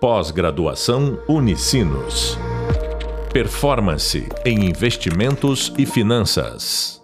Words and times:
Pós-graduação 0.00 1.20
Unicinos. 1.28 2.38
Performance 3.32 4.28
em 4.46 4.64
investimentos 4.64 5.74
e 5.76 5.84
finanças. 5.84 7.02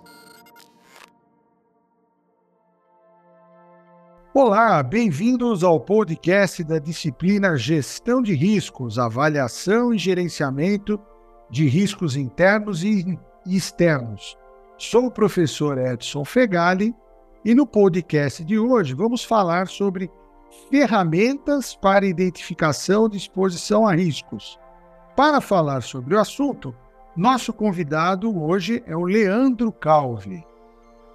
Olá, 4.33 4.81
bem-vindos 4.81 5.65
ao 5.65 5.81
podcast 5.81 6.63
da 6.63 6.79
disciplina 6.79 7.57
Gestão 7.57 8.23
de 8.23 8.33
Riscos, 8.33 8.97
Avaliação 8.97 9.93
e 9.93 9.99
Gerenciamento 9.99 10.97
de 11.51 11.67
Riscos 11.67 12.15
Internos 12.15 12.85
e 12.85 13.19
Externos. 13.45 14.39
Sou 14.79 15.07
o 15.07 15.11
professor 15.11 15.79
Edson 15.79 16.25
Fegali 16.25 16.95
e 17.45 17.57
no 17.57 17.67
podcast 17.67 18.45
de 18.45 18.57
hoje 18.57 18.95
vamos 18.95 19.25
falar 19.25 19.67
sobre 19.67 20.09
ferramentas 20.71 21.75
para 21.75 22.07
identificação 22.07 23.09
de 23.09 23.17
exposição 23.17 23.87
a 23.87 23.95
riscos. 23.95 24.59
Para 25.17 25.41
falar 25.41 25.83
sobre 25.83 26.15
o 26.15 26.21
assunto, 26.21 26.75
nosso 27.17 27.53
convidado 27.53 28.37
hoje 28.43 28.83
é 28.87 28.97
o 28.97 29.05
Leandro 29.05 29.71
Calvi. 29.71 30.45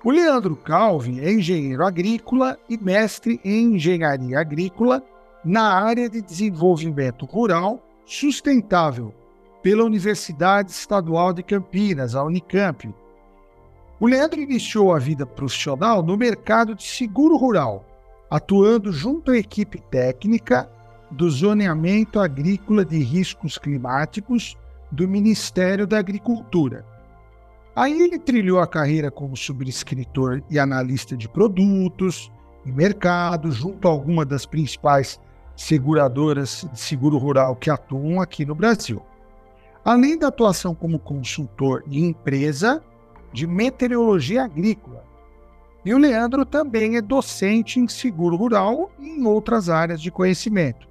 O 0.04 0.12
Leandro 0.12 0.55
Calvi 0.55 1.20
é 1.20 1.31
engenheiro 1.31 1.86
agrícola 1.86 2.58
e 2.70 2.78
mestre 2.78 3.40
em 3.44 3.76
engenharia 3.76 4.40
agrícola 4.40 5.04
na 5.44 5.73
área 5.73 6.09
de 6.09 6.22
desenvolvimento 6.22 7.26
rural 7.26 7.84
sustentável 8.06 9.14
pela 9.62 9.84
Universidade 9.84 10.72
Estadual 10.72 11.34
de 11.34 11.44
Campinas, 11.44 12.16
a 12.16 12.23
Unicamp. 12.23 12.94
O 14.00 14.08
Leandro 14.08 14.40
iniciou 14.40 14.95
a 14.95 15.00
vida 15.00 15.26
profissional 15.26 16.02
no 16.02 16.16
mercado 16.16 16.73
de 16.73 16.84
seguro 16.84 17.36
rural, 17.36 17.86
atuando 18.30 18.92
junto 18.92 19.32
à 19.32 19.38
equipe 19.38 19.80
técnica 19.80 20.70
do 21.10 21.30
Zoneamento 21.30 22.20
Agrícola 22.20 22.86
de 22.86 23.00
Riscos 23.00 23.58
Climáticos 23.58 24.56
do 24.92 25.08
Ministério 25.08 25.88
da 25.88 25.98
Agricultura. 25.98 26.86
Aí 27.76 28.00
ele 28.00 28.20
trilhou 28.20 28.59
a 28.59 28.68
carreira 28.68 29.09
como 29.09 29.38
subscritor 29.38 30.44
e 30.50 30.59
analista 30.59 31.16
de 31.16 31.28
produtos 31.28 32.31
e 32.66 32.72
mercado, 32.72 33.52
junto 33.52 33.88
a 33.88 33.92
alguma 33.92 34.26
das 34.26 34.46
principais 34.46 35.20
seguradoras 35.56 36.68
de 36.72 36.80
seguro 36.80 37.18
rural 37.18 37.56
que 37.56 37.70
atuam 37.70 38.22
aqui 38.22 38.46
no 38.46 38.53
Brasil. 38.53 39.02
Além 39.84 40.18
da 40.18 40.28
atuação 40.28 40.75
como 40.75 41.00
consultor 41.00 41.84
em 41.88 42.09
empresa 42.09 42.84
de 43.31 43.48
meteorologia 43.48 44.44
agrícola, 44.44 45.03
e 45.85 45.94
o 45.94 45.97
Leandro 45.97 46.45
também 46.45 46.97
é 46.97 47.02
docente 47.02 47.80
em 47.80 47.88
seguro 47.88 48.35
rural 48.35 48.91
e 48.99 49.08
em 49.08 49.25
outras 49.25 49.69
áreas 49.69 50.02
de 50.02 50.11
conhecimento. 50.11 50.88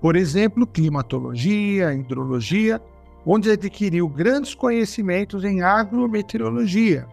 Por 0.00 0.16
exemplo, 0.16 0.66
climatologia, 0.66 1.92
hidrologia, 1.94 2.80
onde 3.26 3.50
adquiriu 3.50 4.08
grandes 4.08 4.54
conhecimentos 4.54 5.44
em 5.44 5.62
agrometeorologia, 5.62 7.06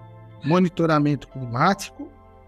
monitoramento 0.44 1.28
climático 1.28 2.08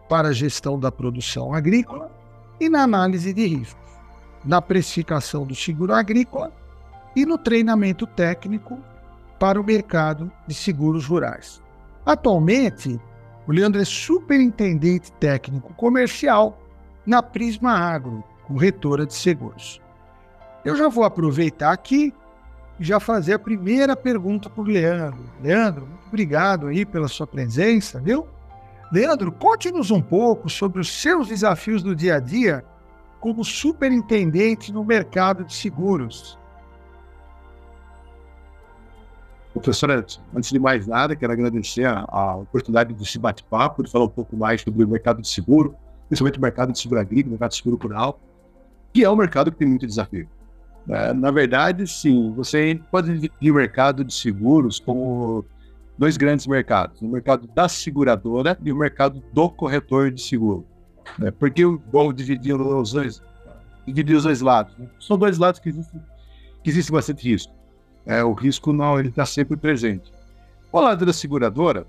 para 0.10 0.30
a 0.30 0.34
gestão 0.34 0.80
da 0.80 0.92
produção 0.92 1.54
agrícola 1.54 2.12
e 2.60 2.70
na 2.70 2.84
análise 2.84 3.34
de 3.34 3.46
riscos, 3.46 3.92
na 4.44 4.62
precificação 4.62 5.46
do 5.46 5.56
seguro 5.56 5.94
agrícola 5.94 6.52
e 7.16 7.26
no 7.26 7.38
treinamento 7.38 8.06
técnico 8.08 8.80
para 9.40 9.60
o 9.60 9.64
mercado 9.64 10.32
de 10.48 10.54
seguros 10.54 11.06
rurais. 11.06 11.62
Atualmente, 12.06 13.00
o 13.48 13.52
Leandro 13.52 13.82
é 13.82 13.86
superintendente 13.86 15.12
técnico 15.14 15.74
comercial 15.74 16.60
na 17.06 17.24
Prisma 17.24 17.72
Agro, 17.72 18.24
corretora 18.44 19.06
de 19.06 19.14
seguros. 19.14 19.82
Eu 20.64 20.76
já 20.76 20.88
vou 20.88 21.04
aproveitar 21.04 21.72
aqui 21.72 22.14
e 22.80 22.84
já 22.84 23.00
fazer 23.00 23.34
a 23.34 23.40
primeira 23.40 23.96
pergunta 23.96 24.50
para 24.50 24.62
o 24.62 24.66
Leandro. 24.66 25.24
Leandro, 25.42 25.88
muito 25.88 26.08
obrigado 26.08 26.68
aí 26.68 26.86
pela 26.86 27.08
sua 27.08 27.26
presença, 27.26 28.00
viu? 28.00 28.28
Leandro, 28.92 29.32
conte-nos 29.32 29.90
um 29.90 30.02
pouco 30.02 30.50
sobre 30.50 30.82
os 30.82 30.92
seus 30.92 31.28
desafios 31.28 31.82
do 31.82 31.96
dia 31.96 32.16
a 32.16 32.20
dia 32.20 32.64
como 33.20 33.44
superintendente 33.46 34.74
no 34.74 34.84
mercado 34.84 35.46
de 35.46 35.54
seguros. 35.54 36.38
Professor 39.54 39.90
Edson, 39.90 40.22
antes 40.34 40.50
de 40.50 40.60
mais 40.60 40.88
nada, 40.88 41.16
quero 41.16 41.34
agradecer 41.34 41.86
a, 41.86 42.06
a 42.08 42.38
oportunidade 42.38 42.94
desse 42.94 43.20
bate-papo, 43.20 43.84
de 43.84 43.92
falar 43.92 44.06
um 44.06 44.10
pouco 44.10 44.36
mais 44.36 44.62
sobre 44.62 44.84
o 44.84 44.88
mercado 44.88 45.22
de 45.22 45.28
seguro, 45.28 45.76
principalmente 46.08 46.40
o 46.40 46.42
mercado 46.42 46.72
de 46.72 46.80
seguro 46.80 47.02
agrícola, 47.02 47.28
o 47.28 47.32
mercado 47.32 47.52
de 47.52 47.58
seguro 47.58 47.78
rural, 47.78 48.20
que 48.94 49.04
é 49.04 49.10
um 49.10 49.16
mercado 49.16 49.52
que 49.52 49.58
tem 49.58 49.68
muito 49.68 49.86
desafio. 49.86 50.28
É, 50.90 51.14
na 51.14 51.32
verdade, 51.32 51.86
sim, 51.88 52.34
você 52.36 52.80
pode 52.90 53.14
dividir 53.14 53.52
o 53.52 53.56
mercado 53.56 54.04
de 54.04 54.14
seguros 54.14 54.80
como 54.80 55.46
dois 55.98 56.18
grandes 56.18 56.48
mercados: 56.48 57.02
o 57.02 57.08
mercado 57.08 57.48
da 57.48 57.68
seguradora 57.68 58.58
e 58.64 58.72
o 58.72 58.76
mercado 58.76 59.22
do 59.34 59.50
corretor 59.50 60.12
de 60.12 60.22
seguro. 60.22 60.66
É, 61.22 61.30
porque 61.30 61.64
eu 61.64 61.82
vou 61.92 62.12
dividir 62.12 62.56
os 62.56 62.94
dois, 62.94 63.22
dividir 63.86 64.16
os 64.16 64.24
dois 64.24 64.42
lados. 64.42 64.76
São 65.00 65.18
dois 65.18 65.38
lados 65.38 65.60
que 65.60 65.70
existem, 65.70 66.02
que 66.64 66.70
existe 66.70 66.92
bastante 66.92 67.30
risco. 67.30 67.54
É, 68.06 68.24
o 68.24 68.34
risco 68.34 68.74
não, 68.74 69.00
ele 69.00 69.10
está 69.10 69.26
sempre 69.26 69.56
presente. 69.56 70.12
O 70.72 70.80
lado 70.80 71.06
da 71.06 71.14
seguradora, 71.14 71.86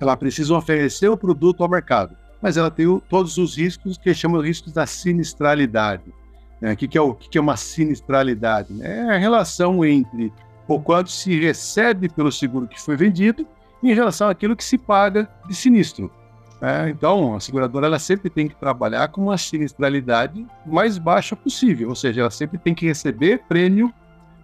ela 0.00 0.16
precisa 0.16 0.54
oferecer 0.54 1.08
o 1.08 1.16
produto 1.16 1.62
ao 1.62 1.68
mercado, 1.68 2.16
mas 2.40 2.56
ela 2.56 2.70
tem 2.70 2.86
o, 2.86 3.00
todos 3.00 3.36
os 3.36 3.56
riscos 3.56 3.98
que 3.98 4.14
chamam 4.14 4.40
de 4.40 4.48
riscos 4.48 4.72
da 4.72 4.86
sinistralidade. 4.86 6.14
Né? 6.60 6.72
O 6.72 6.76
que, 6.76 6.88
que, 6.88 6.96
é 6.96 7.00
o 7.00 7.14
que, 7.14 7.28
que 7.28 7.38
é 7.38 7.40
uma 7.40 7.56
sinistralidade? 7.56 8.80
É 8.82 9.14
a 9.14 9.18
relação 9.18 9.84
entre 9.84 10.32
o 10.66 10.78
quanto 10.78 11.10
se 11.10 11.38
recebe 11.38 12.08
pelo 12.08 12.30
seguro 12.30 12.68
que 12.68 12.80
foi 12.80 12.96
vendido 12.96 13.46
em 13.82 13.94
relação 13.94 14.28
àquilo 14.28 14.56
que 14.56 14.64
se 14.64 14.76
paga 14.76 15.28
de 15.48 15.54
sinistro. 15.54 16.10
É, 16.60 16.88
então, 16.90 17.36
a 17.36 17.40
seguradora 17.40 17.86
ela 17.86 17.98
sempre 18.00 18.28
tem 18.28 18.48
que 18.48 18.56
trabalhar 18.56 19.08
com 19.08 19.22
uma 19.22 19.38
sinistralidade 19.38 20.44
mais 20.66 20.98
baixa 20.98 21.36
possível, 21.36 21.88
ou 21.88 21.94
seja, 21.94 22.22
ela 22.22 22.30
sempre 22.30 22.58
tem 22.58 22.74
que 22.74 22.86
receber 22.86 23.42
prêmio 23.48 23.92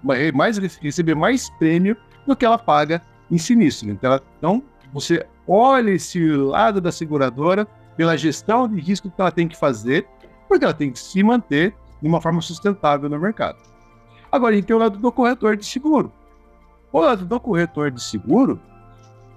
mais, 0.05 0.59
receber 0.59 1.15
mais 1.15 1.51
prêmio 1.51 1.97
do 2.27 2.37
que 2.37 2.45
ela 2.45 2.59
paga 2.59 3.03
em 3.31 3.39
sinistro. 3.39 3.91
Então, 3.91 4.21
então, 4.39 4.63
você 4.93 5.27
olha 5.49 5.91
esse 5.91 6.25
lado 6.31 6.81
da 6.81 6.93
seguradora 6.93 7.67
pela 7.97 8.17
gestão 8.17 8.69
de 8.69 8.81
risco 8.81 9.11
que 9.11 9.21
ela 9.21 9.31
tem 9.31 9.49
que 9.49 9.57
fazer, 9.57 10.07
porque 10.49 10.65
ela 10.65 10.75
tem 10.75 10.91
que 10.91 10.99
se 10.99 11.23
manter 11.23 11.75
de 12.01 12.09
uma 12.09 12.21
forma 12.21 12.41
sustentável 12.41 13.09
no 13.09 13.19
mercado. 13.19 13.59
Agora, 14.31 14.53
a 14.53 14.57
gente 14.57 14.67
tem 14.67 14.77
o 14.77 14.79
lado 14.79 14.99
do 14.99 15.13
corretor 15.13 15.57
de 15.57 15.65
seguro. 15.65 16.13
O 16.93 17.01
lado 17.01 17.25
do 17.25 17.41
corretor 17.41 17.91
de 17.91 18.03
seguro, 18.03 18.61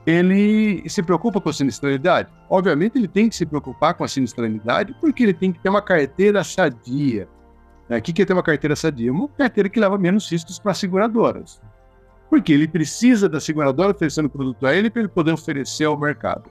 ele 0.05 0.87
se 0.89 1.03
preocupa 1.03 1.39
com 1.41 1.49
a 1.49 1.53
sinistralidade? 1.53 2.29
Obviamente, 2.49 2.97
ele 2.97 3.07
tem 3.07 3.29
que 3.29 3.35
se 3.35 3.45
preocupar 3.45 3.93
com 3.93 4.03
a 4.03 4.07
sinistralidade 4.07 4.95
porque 4.99 5.23
ele 5.23 5.33
tem 5.33 5.51
que 5.51 5.59
ter 5.59 5.69
uma 5.69 5.81
carteira 5.81 6.43
sadia. 6.43 7.27
O 7.89 8.01
que 8.01 8.21
é 8.21 8.25
ter 8.25 8.33
uma 8.33 8.43
carteira 8.43 8.75
sadia? 8.75 9.11
Uma 9.11 9.29
carteira 9.29 9.69
que 9.69 9.79
leva 9.79 9.97
menos 9.97 10.29
riscos 10.29 10.59
para 10.59 10.71
as 10.71 10.77
seguradoras. 10.77 11.61
Porque 12.29 12.51
ele 12.51 12.67
precisa 12.67 13.29
da 13.29 13.39
seguradora 13.39 13.91
oferecendo 13.91 14.29
produto 14.29 14.67
a 14.67 14.75
ele 14.75 14.89
para 14.89 15.01
ele 15.01 15.09
poder 15.09 15.31
oferecer 15.31 15.85
ao 15.85 15.97
mercado. 15.97 16.49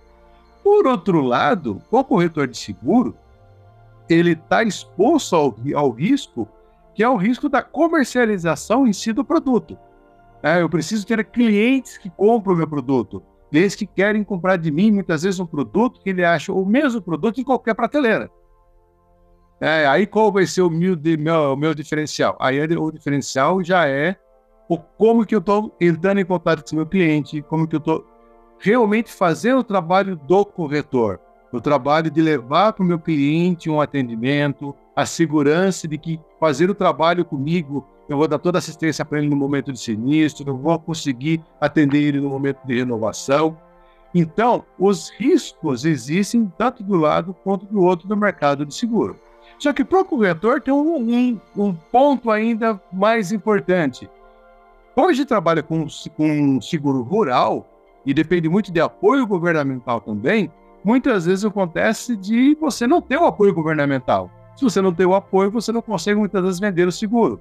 Por 0.65 0.87
outro 0.87 1.21
lado, 1.21 1.83
o 1.91 2.05
corretor 2.05 2.49
de 2.49 2.57
seguro, 2.57 3.15
ele 4.09 4.33
está 4.33 4.63
exposto 4.63 5.37
ao, 5.37 5.55
ao, 5.75 5.91
risco, 5.91 6.49
que 6.95 7.03
é 7.03 7.09
o 7.09 7.17
risco 7.17 7.49
da 7.49 7.63
comercialização 7.63 8.87
em 8.87 8.93
si 8.93 9.13
do 9.13 9.25
produto. 9.25 9.79
É, 10.43 10.63
eu 10.63 10.69
preciso 10.69 11.07
ter 11.07 11.23
clientes 11.25 11.99
que 11.99 12.09
compram 12.09 12.55
o 12.55 12.57
meu 12.57 12.67
produto, 12.67 13.23
clientes 13.51 13.77
que 13.77 13.87
querem 13.87 14.25
comprar 14.25 14.57
de 14.57 14.71
mim, 14.71 14.91
muitas 14.91 15.23
vezes, 15.23 15.39
um 15.39 15.47
produto 15.47 16.01
que 16.01 16.11
ele 16.11 16.25
acha 16.25 16.53
o 16.53 16.65
mesmo 16.65 17.03
produto 17.03 17.41
em 17.41 17.45
qualquer 17.45 17.75
prateleira. 17.75 18.31
É, 19.61 19.87
aí 19.87 20.07
qual 20.07 20.31
vai 20.31 20.47
ser 20.47 20.63
o 20.63 20.71
meu, 20.71 20.97
meu, 21.57 21.75
diferencial? 21.75 22.37
Aí 22.39 22.61
o 22.61 22.91
diferencial 22.91 23.65
já 23.65 23.89
é 23.89 24.17
o 24.69 24.77
como 24.77 25.25
que 25.25 25.35
eu 25.35 25.39
estou 25.39 25.75
entrando 25.81 26.21
em 26.21 26.25
contato 26.25 26.63
com 26.63 26.73
o 26.73 26.77
meu 26.77 26.87
cliente, 26.87 27.41
como 27.43 27.67
que 27.67 27.77
eu 27.77 27.79
estou 27.79 28.05
realmente 28.59 29.13
fazendo 29.13 29.61
o 29.61 29.65
trabalho 29.65 30.17
do 30.17 30.45
corretor, 30.45 31.21
o 31.53 31.61
trabalho 31.61 32.11
de 32.11 32.21
levar 32.21 32.73
para 32.73 32.83
o 32.83 32.87
meu 32.87 32.99
cliente 32.99 33.71
um 33.71 33.81
atendimento, 33.81 34.75
a 34.95 35.07
segurança 35.07 35.89
de 35.89 35.97
que 35.97 36.21
fazer 36.39 36.69
o 36.69 36.75
trabalho 36.75 37.25
comigo, 37.25 37.87
eu 38.09 38.17
vou 38.17 38.29
dar 38.29 38.39
toda 38.39 38.59
a 38.59 38.61
assistência 38.61 39.05
para 39.05 39.19
ele 39.19 39.29
no 39.29 39.37
momento 39.37 39.73
de 39.73 39.79
sinistro, 39.79 40.49
eu 40.49 40.57
vou 40.57 40.79
conseguir 40.79 41.43
atender 41.61 42.03
ele 42.03 42.21
no 42.21 42.29
momento 42.29 42.59
de 42.67 42.77
renovação. 42.77 43.57
Então, 44.15 44.65
os 44.79 45.11
riscos 45.11 45.85
existem 45.85 46.51
tanto 46.59 46.83
do 46.83 46.97
lado 46.97 47.35
quanto 47.45 47.67
do 47.67 47.83
outro 47.83 48.09
do 48.09 48.17
mercado 48.17 48.65
de 48.65 48.75
seguro. 48.75 49.19
Só 49.59 49.73
que 49.73 49.85
para 49.85 50.01
o 50.01 50.05
corretor 50.05 50.61
tem 50.61 50.73
um, 50.73 50.97
um, 50.97 51.41
um, 51.57 51.75
ponto 51.75 52.31
ainda 52.31 52.81
mais 52.93 53.33
importante. 53.33 54.09
Hoje 54.95 55.25
trabalha 55.25 55.63
com, 55.63 55.87
com 56.17 56.61
seguro 56.61 57.03
rural 57.03 57.67
e 58.05 58.13
depende 58.13 58.49
muito 58.49 58.73
de 58.73 58.81
apoio 58.81 59.27
governamental 59.27 60.01
também. 60.01 60.51
Muitas 60.85 61.27
vezes 61.27 61.45
acontece 61.45 62.17
de 62.17 62.55
você 62.61 62.87
não 62.87 63.03
ter 63.03 63.17
o 63.17 63.27
apoio 63.27 63.53
governamental. 63.53 64.31
Se 64.57 64.65
você 64.65 64.81
não 64.81 64.93
tem 64.93 65.05
o 65.05 65.15
apoio, 65.15 65.51
você 65.51 65.73
não 65.73 65.83
consegue 65.83 66.19
muitas 66.19 66.43
vezes 66.43 66.61
vender 66.61 66.87
o 66.87 66.93
seguro. 66.93 67.41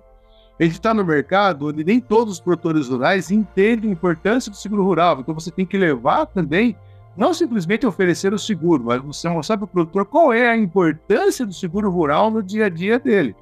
A 0.59 0.63
gente 0.63 0.73
está 0.73 0.93
no 0.93 1.03
mercado 1.03 1.67
onde 1.67 1.83
nem 1.83 1.99
todos 1.99 2.35
os 2.35 2.39
produtores 2.39 2.87
rurais 2.87 3.29
entendem 3.29 3.89
a 3.89 3.93
importância 3.93 4.49
do 4.49 4.57
seguro 4.57 4.83
rural. 4.83 5.19
Então 5.19 5.33
você 5.33 5.51
tem 5.51 5.65
que 5.65 5.77
levar 5.77 6.25
também, 6.25 6.75
não 7.15 7.33
simplesmente 7.33 7.85
oferecer 7.85 8.33
o 8.33 8.39
seguro, 8.39 8.83
mas 8.83 9.01
você 9.01 9.29
mostrar 9.29 9.57
para 9.57 9.65
o 9.65 9.67
produtor 9.67 10.05
qual 10.05 10.33
é 10.33 10.49
a 10.49 10.57
importância 10.57 11.45
do 11.45 11.53
seguro 11.53 11.89
rural 11.89 12.29
no 12.29 12.43
dia 12.43 12.65
a 12.65 12.69
dia 12.69 12.99
dele. 12.99 13.35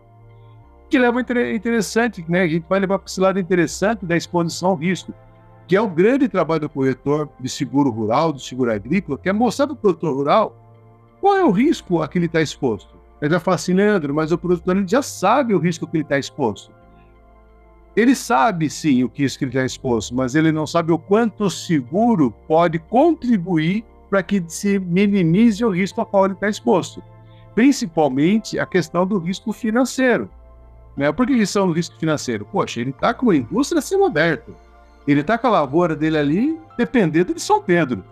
Que 0.90 1.00
leva 1.00 1.22
interessante, 1.22 2.24
né? 2.30 2.44
A 2.44 2.48
gente 2.48 2.66
vai 2.70 2.80
levar 2.80 3.00
para 3.00 3.08
esse 3.08 3.20
lado 3.20 3.40
interessante 3.40 4.06
da 4.06 4.16
exposição 4.16 4.70
ao 4.70 4.76
risco, 4.76 5.12
que 5.68 5.76
é 5.76 5.82
o 5.82 5.90
grande 5.90 6.28
trabalho 6.28 6.62
do 6.62 6.70
corretor 6.70 7.30
de 7.40 7.50
seguro 7.50 7.90
rural, 7.90 8.32
do 8.32 8.40
seguro 8.40 8.72
agrícola, 8.72 9.18
que 9.18 9.30
é 9.30 9.34
mostrar 9.34 9.66
para 9.66 9.74
o 9.74 9.78
produtor 9.78 10.14
rural 10.14 10.56
qual 11.20 11.36
é 11.36 11.44
o 11.44 11.52
risco 11.52 12.02
a 12.02 12.08
que 12.08 12.20
ele 12.20 12.28
está 12.28 12.42
exposto. 12.42 12.96
Ele 13.22 13.34
já 13.34 13.40
fala 13.40 13.56
assim, 13.56 13.74
Leandro, 13.74 14.14
mas 14.14 14.32
o 14.32 14.38
produtor 14.38 14.84
já 14.86 15.02
sabe 15.02 15.56
o 15.56 15.60
risco 15.60 15.88
que 15.88 15.98
ele 15.98 16.04
está 16.04 16.20
exposto. 16.20 16.72
Ele 17.96 18.16
sabe 18.16 18.70
sim 18.70 19.04
o 19.04 19.10
que 19.10 19.24
isso 19.24 19.44
está 19.44 19.64
exposto, 19.64 20.16
mas 20.16 20.34
ele 20.34 20.52
não 20.52 20.66
sabe 20.66 20.92
o 20.92 20.98
quanto 20.98 21.46
o 21.46 21.50
seguro 21.50 22.32
pode 22.48 22.80
contribuir 22.80 23.86
para 24.10 24.24
que 24.24 24.44
se 24.48 24.80
minimize 24.80 25.64
o 25.64 25.70
risco 25.70 26.02
a 26.02 26.06
qual 26.06 26.26
ele 26.26 26.34
está 26.34 26.50
exposto. 26.50 27.04
Principalmente 27.54 28.58
a 28.58 28.66
questão 28.66 29.06
do 29.06 29.20
risco 29.20 29.54
financeiro. 29.54 30.30
Né? 30.98 31.12
Por 31.12 31.28
que 31.28 31.38
questão 31.38 31.68
do 31.68 31.74
risco 31.74 31.98
financeiro? 32.00 32.46
Poxa, 32.46 32.82
ele 32.82 32.90
está 32.90 33.14
com 33.14 33.30
a 33.30 33.36
indústria 33.36 33.82
sendo 33.82 34.06
aberta. 34.06 34.52
Ele 35.08 35.22
está 35.22 35.38
com 35.38 35.48
a 35.48 35.52
lavoura 35.52 35.96
dele 35.96 36.18
ali 36.18 36.60
dependendo 36.78 37.34
de 37.34 37.42
São 37.42 37.62
Pedro. 37.62 38.04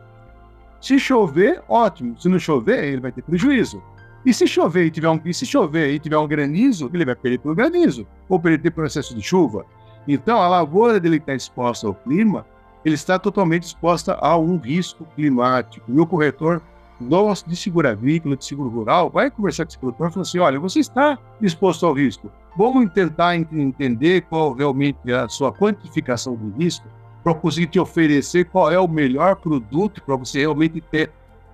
Se 0.79 0.99
chover, 0.99 1.63
ótimo. 1.67 2.19
Se 2.19 2.27
não 2.27 2.39
chover, 2.39 2.83
ele 2.83 3.01
vai 3.01 3.11
ter 3.11 3.21
prejuízo. 3.21 3.81
E 4.25 4.33
se 4.33 4.47
chover 4.47 4.85
e 4.85 4.91
tiver 4.91 5.09
um, 5.09 5.19
e 5.25 5.33
se 5.33 5.45
chover 5.45 5.93
e 5.93 5.99
tiver 5.99 6.17
um 6.17 6.27
granizo, 6.27 6.89
ele 6.93 7.05
vai 7.05 7.15
perder 7.15 7.39
pelo 7.39 7.55
granizo, 7.55 8.05
ou 8.29 8.39
perder 8.39 8.59
pelo 8.59 8.73
processo 8.73 9.15
de 9.15 9.21
chuva. 9.21 9.65
Então, 10.07 10.41
a 10.41 10.47
lavoura 10.47 10.99
dele 10.99 11.17
está 11.17 11.33
exposta 11.33 11.87
ao 11.87 11.93
clima, 11.93 12.45
ele 12.83 12.95
está 12.95 13.17
totalmente 13.19 13.63
exposta 13.63 14.17
a 14.21 14.37
um 14.37 14.57
risco 14.57 15.05
climático. 15.15 15.91
E 15.91 15.99
o 15.99 16.05
corretor 16.05 16.61
nosso 16.99 17.49
de 17.49 17.55
seguro 17.55 17.87
agrícola, 17.87 18.37
de 18.37 18.45
seguro 18.45 18.69
rural, 18.69 19.09
vai 19.09 19.31
conversar 19.31 19.65
com 19.65 19.69
esse 19.69 19.77
produtor 19.77 20.09
e 20.09 20.13
falar 20.13 20.21
assim: 20.21 20.39
olha, 20.39 20.59
você 20.59 20.79
está 20.79 21.17
exposto 21.41 21.85
ao 21.85 21.93
risco. 21.93 22.31
Vamos 22.55 22.91
tentar 22.93 23.35
entender 23.35 24.21
qual 24.23 24.53
realmente 24.53 24.99
é 25.07 25.13
a 25.13 25.29
sua 25.29 25.51
quantificação 25.51 26.35
do 26.35 26.55
risco 26.57 26.85
para 27.23 27.33
conseguir 27.33 27.67
te 27.67 27.79
oferecer 27.79 28.45
qual 28.45 28.71
é 28.71 28.79
o 28.79 28.87
melhor 28.87 29.35
produto 29.35 30.01
para 30.03 30.15
você 30.15 30.39
realmente 30.39 30.81
ter 30.81 31.11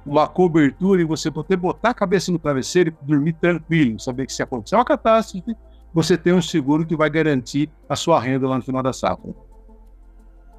uma 0.07 0.27
cobertura 0.27 1.01
e 1.01 1.05
você 1.05 1.29
poder 1.29 1.57
botar 1.57 1.89
a 1.89 1.93
cabeça 1.93 2.31
no 2.31 2.39
travesseiro 2.39 2.89
e 2.89 3.05
dormir 3.05 3.33
tranquilo, 3.33 3.99
saber 3.99 4.25
que 4.25 4.33
se 4.33 4.41
acontecer 4.41 4.75
uma 4.75 4.85
catástrofe, 4.85 5.55
você 5.93 6.17
tem 6.17 6.33
um 6.33 6.41
seguro 6.41 6.85
que 6.85 6.95
vai 6.95 7.09
garantir 7.09 7.69
a 7.89 7.95
sua 7.95 8.19
renda 8.19 8.47
lá 8.47 8.55
no 8.55 8.63
final 8.63 8.81
da 8.81 8.93
safra. 8.93 9.33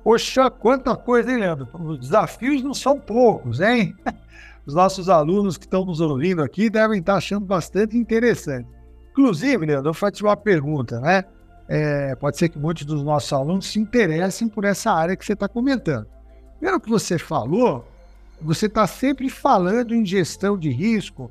Poxa, 0.05 0.51
quanta 0.51 0.97
coisa, 0.97 1.31
hein, 1.31 1.39
Leandro? 1.39 1.69
Os 1.75 1.99
desafios 1.99 2.63
não 2.63 2.75
são 2.75 3.01
poucos, 3.01 3.61
hein? 3.61 3.95
Os 4.67 4.75
nossos 4.75 5.09
alunos 5.09 5.57
que 5.57 5.65
estão 5.65 5.85
nos 5.85 6.01
ouvindo 6.01 6.43
aqui 6.43 6.69
devem 6.69 7.01
estar 7.01 7.17
achando 7.17 7.47
bastante 7.47 7.97
interessante. 7.97 8.69
Inclusive, 9.13 9.65
Leandro, 9.65 9.91
eu 9.91 9.95
faço 9.95 10.25
uma 10.25 10.37
pergunta, 10.37 11.01
né? 11.01 11.25
É, 11.69 12.15
pode 12.17 12.37
ser 12.39 12.49
que 12.49 12.59
muitos 12.59 12.85
dos 12.85 13.03
nossos 13.03 13.33
alunos 13.33 13.67
se 13.67 13.79
interessem 13.79 14.49
por 14.49 14.65
essa 14.65 14.91
área 14.91 15.17
que 15.17 15.25
você 15.25 15.33
está 15.33 15.49
comentando. 15.49 16.07
Pelo 16.61 16.81
que 16.81 16.89
você 16.89 17.19
falou, 17.19 17.85
você 18.41 18.67
está 18.67 18.87
sempre 18.87 19.29
falando 19.29 19.95
em 19.95 20.05
gestão 20.05 20.57
de 20.57 20.71
risco, 20.71 21.31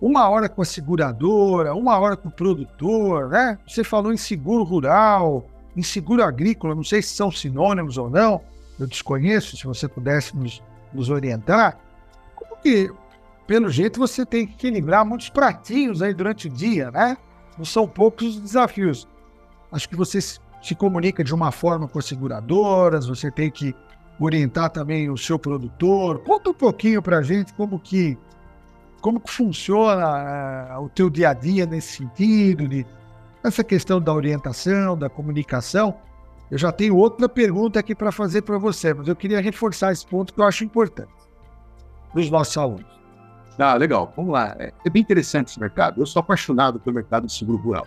uma 0.00 0.28
hora 0.28 0.48
com 0.48 0.62
a 0.62 0.64
seguradora, 0.64 1.74
uma 1.74 1.98
hora 1.98 2.16
com 2.16 2.28
o 2.28 2.32
produtor, 2.32 3.28
né? 3.28 3.58
Você 3.68 3.84
falou 3.84 4.12
em 4.12 4.16
seguro 4.16 4.64
rural, 4.64 5.46
em 5.76 5.82
seguro 5.82 6.24
agrícola, 6.24 6.74
não 6.74 6.84
sei 6.84 7.02
se 7.02 7.14
são 7.14 7.30
sinônimos 7.30 7.98
ou 7.98 8.08
não, 8.08 8.40
eu 8.78 8.86
desconheço, 8.86 9.56
se 9.56 9.64
você 9.64 9.86
pudesse 9.86 10.34
nos, 10.34 10.62
nos 10.92 11.10
orientar. 11.10 11.78
Como 12.34 12.56
que, 12.56 12.90
pelo 13.46 13.68
jeito, 13.68 14.00
você 14.00 14.24
tem 14.24 14.46
que 14.46 14.54
equilibrar 14.54 15.04
muitos 15.04 15.28
pratinhos 15.28 16.00
aí 16.00 16.14
durante 16.14 16.48
o 16.48 16.50
dia, 16.50 16.90
né? 16.90 17.16
Não 17.58 17.64
são 17.64 17.86
poucos 17.86 18.36
os 18.36 18.40
desafios. 18.40 19.06
Acho 19.70 19.88
que 19.88 19.96
você 19.96 20.18
se 20.20 20.74
comunica 20.74 21.22
de 21.22 21.34
uma 21.34 21.52
forma 21.52 21.86
com 21.86 21.98
as 21.98 22.06
seguradoras, 22.06 23.06
você 23.06 23.30
tem 23.30 23.50
que 23.50 23.74
orientar 24.24 24.70
também 24.70 25.10
o 25.10 25.16
seu 25.16 25.38
produtor. 25.38 26.20
Conta 26.20 26.50
um 26.50 26.54
pouquinho 26.54 27.00
para 27.02 27.18
a 27.18 27.22
gente 27.22 27.52
como 27.54 27.78
que 27.78 28.18
como 29.00 29.18
que 29.18 29.30
funciona 29.30 30.76
uh, 30.78 30.84
o 30.84 30.88
teu 30.90 31.08
dia 31.08 31.30
a 31.30 31.32
dia 31.32 31.64
nesse 31.64 31.96
sentido, 31.96 32.68
de 32.68 32.86
essa 33.42 33.64
questão 33.64 33.98
da 33.98 34.12
orientação, 34.12 34.96
da 34.96 35.08
comunicação. 35.08 35.96
Eu 36.50 36.58
já 36.58 36.70
tenho 36.70 36.96
outra 36.96 37.26
pergunta 37.26 37.80
aqui 37.80 37.94
para 37.94 38.12
fazer 38.12 38.42
para 38.42 38.58
você, 38.58 38.92
mas 38.92 39.08
eu 39.08 39.16
queria 39.16 39.40
reforçar 39.40 39.90
esse 39.90 40.06
ponto 40.06 40.34
que 40.34 40.40
eu 40.40 40.44
acho 40.44 40.64
importante 40.64 41.12
para 42.12 42.20
os 42.20 42.30
nossos 42.30 42.56
alunos. 42.58 43.00
Ah, 43.58 43.74
legal. 43.74 44.12
Vamos 44.16 44.32
lá. 44.32 44.54
É, 44.58 44.72
é 44.84 44.90
bem 44.90 45.00
interessante 45.00 45.48
esse 45.48 45.60
mercado. 45.60 46.00
Eu 46.00 46.06
sou 46.06 46.20
apaixonado 46.20 46.78
pelo 46.80 46.94
mercado 46.94 47.26
de 47.26 47.32
seguro 47.32 47.58
rural. 47.58 47.86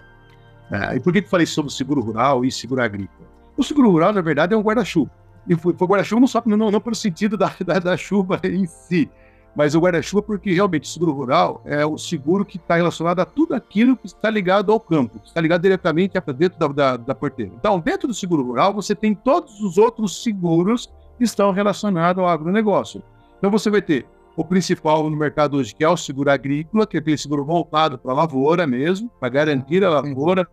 É, 0.72 0.96
e 0.96 1.00
por 1.00 1.12
que 1.14 1.20
eu 1.20 1.28
falei 1.28 1.46
sobre 1.46 1.72
seguro 1.72 2.02
rural 2.02 2.46
e 2.46 2.52
seguro 2.52 2.82
agrícola? 2.82 3.28
O 3.56 3.64
seguro 3.64 3.92
rural, 3.92 4.14
na 4.14 4.22
verdade, 4.22 4.54
é 4.54 4.58
um 4.58 4.62
guarda-chuva. 4.62 5.12
E 5.48 5.56
foi, 5.56 5.74
foi 5.74 5.88
guarda-chuva 5.88 6.22
não 6.22 6.28
só 6.28 6.42
não, 6.46 6.72
não 6.72 6.82
pelo 6.82 6.96
sentido 6.96 7.38
da, 7.38 7.54
da, 7.66 7.80
da 7.80 7.98
chuva 7.98 8.40
em 8.44 8.66
si, 8.66 9.10
mas 9.56 9.76
o 9.76 9.80
guarda-chuva 9.80 10.24
porque 10.24 10.54
realmente 10.54 10.84
o 10.84 10.88
seguro 10.88 11.12
rural 11.12 11.62
é 11.66 11.86
o 11.86 11.98
seguro 11.98 12.46
que 12.46 12.58
está 12.58 12.76
relacionado 12.76 13.20
a 13.20 13.26
tudo 13.26 13.54
aquilo 13.54 13.96
que 13.96 14.08
está 14.08 14.30
ligado 14.30 14.72
ao 14.72 14.80
campo, 14.80 15.20
que 15.20 15.28
está 15.28 15.42
ligado 15.42 15.62
diretamente 15.62 16.14
dentro 16.36 16.58
da, 16.58 16.68
da, 16.68 16.98
da 16.98 17.16
porteira. 17.16 17.52
Então, 17.60 17.80
dentro 17.80 18.08
do 18.08 18.14
seguro 18.14 18.44
rural, 18.44 18.74
você 18.74 18.96
tem 18.96 19.14
todos 19.14 19.60
os 19.62 19.78
outros 19.78 20.24
seguros 20.24 20.92
que 21.18 21.24
estão 21.24 21.52
relacionados 21.52 22.24
ao 22.24 22.28
agronegócio. 22.28 23.04
Então, 23.38 23.52
você 23.52 23.70
vai 23.70 23.82
ter 23.82 24.06
o 24.36 24.44
principal 24.44 25.08
no 25.08 25.16
mercado 25.16 25.58
hoje, 25.58 25.76
que 25.76 25.84
é 25.84 25.90
o 25.90 25.98
seguro 25.98 26.32
agrícola, 26.32 26.88
que 26.88 26.98
é 26.98 27.00
aquele 27.00 27.18
seguro 27.18 27.46
voltado 27.46 28.00
para 28.00 28.12
a 28.12 28.16
lavoura 28.16 28.66
mesmo, 28.66 29.10
para 29.20 29.30
garantir 29.30 29.84
a 29.84 29.90
lavoura 29.90 30.48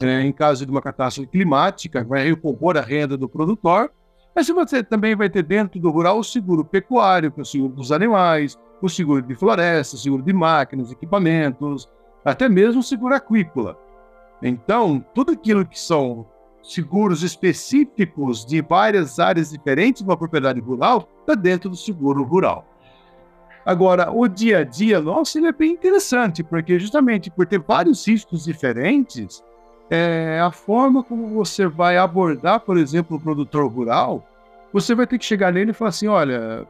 é, 0.00 0.22
em 0.22 0.32
caso 0.32 0.64
de 0.64 0.72
uma 0.72 0.80
catástrofe 0.80 1.28
climática, 1.28 2.02
vai 2.02 2.24
recompor 2.24 2.76
a 2.76 2.80
renda 2.80 3.16
do 3.16 3.28
produtor. 3.28 3.92
Mas 4.34 4.48
você 4.48 4.82
também 4.82 5.14
vai 5.14 5.30
ter 5.30 5.42
dentro 5.42 5.78
do 5.80 5.90
rural 5.90 6.18
o 6.18 6.24
seguro 6.24 6.64
pecuário, 6.64 7.30
que 7.30 7.40
é 7.40 7.42
o 7.42 7.46
seguro 7.46 7.74
dos 7.74 7.92
animais, 7.92 8.58
o 8.82 8.88
seguro 8.88 9.22
de 9.22 9.34
floresta, 9.34 9.96
o 9.96 9.98
seguro 9.98 10.22
de 10.22 10.32
máquinas, 10.32 10.90
equipamentos, 10.90 11.88
até 12.24 12.48
mesmo 12.48 12.80
o 12.80 12.82
seguro 12.82 13.14
aquícola. 13.14 13.78
Então, 14.42 15.04
tudo 15.14 15.32
aquilo 15.32 15.64
que 15.64 15.78
são 15.78 16.26
seguros 16.62 17.22
específicos 17.22 18.44
de 18.44 18.60
várias 18.62 19.18
áreas 19.18 19.50
diferentes 19.50 20.02
de 20.02 20.08
uma 20.08 20.16
propriedade 20.16 20.60
rural 20.60 21.08
está 21.20 21.34
dentro 21.34 21.70
do 21.70 21.76
seguro 21.76 22.24
rural. 22.24 22.66
Agora, 23.64 24.10
o 24.10 24.26
dia 24.28 24.58
a 24.58 24.64
dia 24.64 25.00
nosso 25.00 25.38
ele 25.38 25.46
é 25.46 25.52
bem 25.52 25.72
interessante, 25.72 26.42
porque 26.42 26.78
justamente 26.78 27.30
por 27.30 27.46
ter 27.46 27.60
vários 27.60 28.06
riscos 28.06 28.44
diferentes, 28.44 29.42
é, 29.90 30.40
a 30.40 30.50
forma 30.50 31.02
como 31.02 31.28
você 31.28 31.66
vai 31.66 31.96
abordar, 31.96 32.60
por 32.60 32.78
exemplo, 32.78 33.16
o 33.16 33.20
produtor 33.20 33.70
rural, 33.70 34.26
você 34.72 34.94
vai 34.94 35.06
ter 35.06 35.18
que 35.18 35.24
chegar 35.24 35.52
nele 35.52 35.70
e 35.70 35.74
falar 35.74 35.90
assim: 35.90 36.08
olha, 36.08 36.66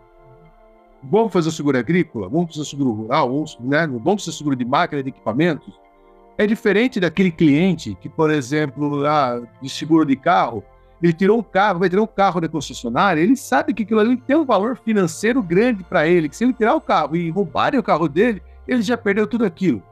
vamos 1.02 1.32
fazer 1.32 1.50
seguro 1.50 1.78
agrícola, 1.78 2.28
vamos 2.28 2.54
fazer 2.54 2.68
seguro 2.68 2.92
rural, 2.92 3.28
vamos, 3.28 3.58
né, 3.60 3.86
vamos 3.86 4.24
fazer 4.24 4.36
seguro 4.36 4.56
de 4.56 4.64
máquina, 4.64 5.02
de 5.02 5.08
equipamentos. 5.08 5.78
É 6.36 6.46
diferente 6.46 6.98
daquele 6.98 7.30
cliente 7.30 7.96
que, 8.00 8.08
por 8.08 8.30
exemplo, 8.30 9.06
ah, 9.06 9.40
de 9.62 9.68
seguro 9.68 10.04
de 10.04 10.16
carro, 10.16 10.64
ele 11.00 11.12
tirou 11.12 11.38
um 11.38 11.42
carro, 11.42 11.78
vai 11.78 11.88
tirar 11.88 12.02
um 12.02 12.06
carro 12.06 12.40
da 12.40 12.48
concessionária, 12.48 13.20
ele 13.20 13.36
sabe 13.36 13.74
que 13.74 13.82
aquilo 13.82 14.00
ali 14.00 14.16
tem 14.16 14.36
um 14.36 14.44
valor 14.44 14.76
financeiro 14.76 15.42
grande 15.42 15.84
para 15.84 16.08
ele, 16.08 16.28
que 16.28 16.36
se 16.36 16.44
ele 16.44 16.52
tirar 16.52 16.74
o 16.74 16.80
carro 16.80 17.14
e 17.14 17.30
roubarem 17.30 17.78
o 17.78 17.82
carro 17.82 18.08
dele, 18.08 18.42
ele 18.66 18.82
já 18.82 18.96
perdeu 18.96 19.26
tudo 19.26 19.44
aquilo. 19.44 19.82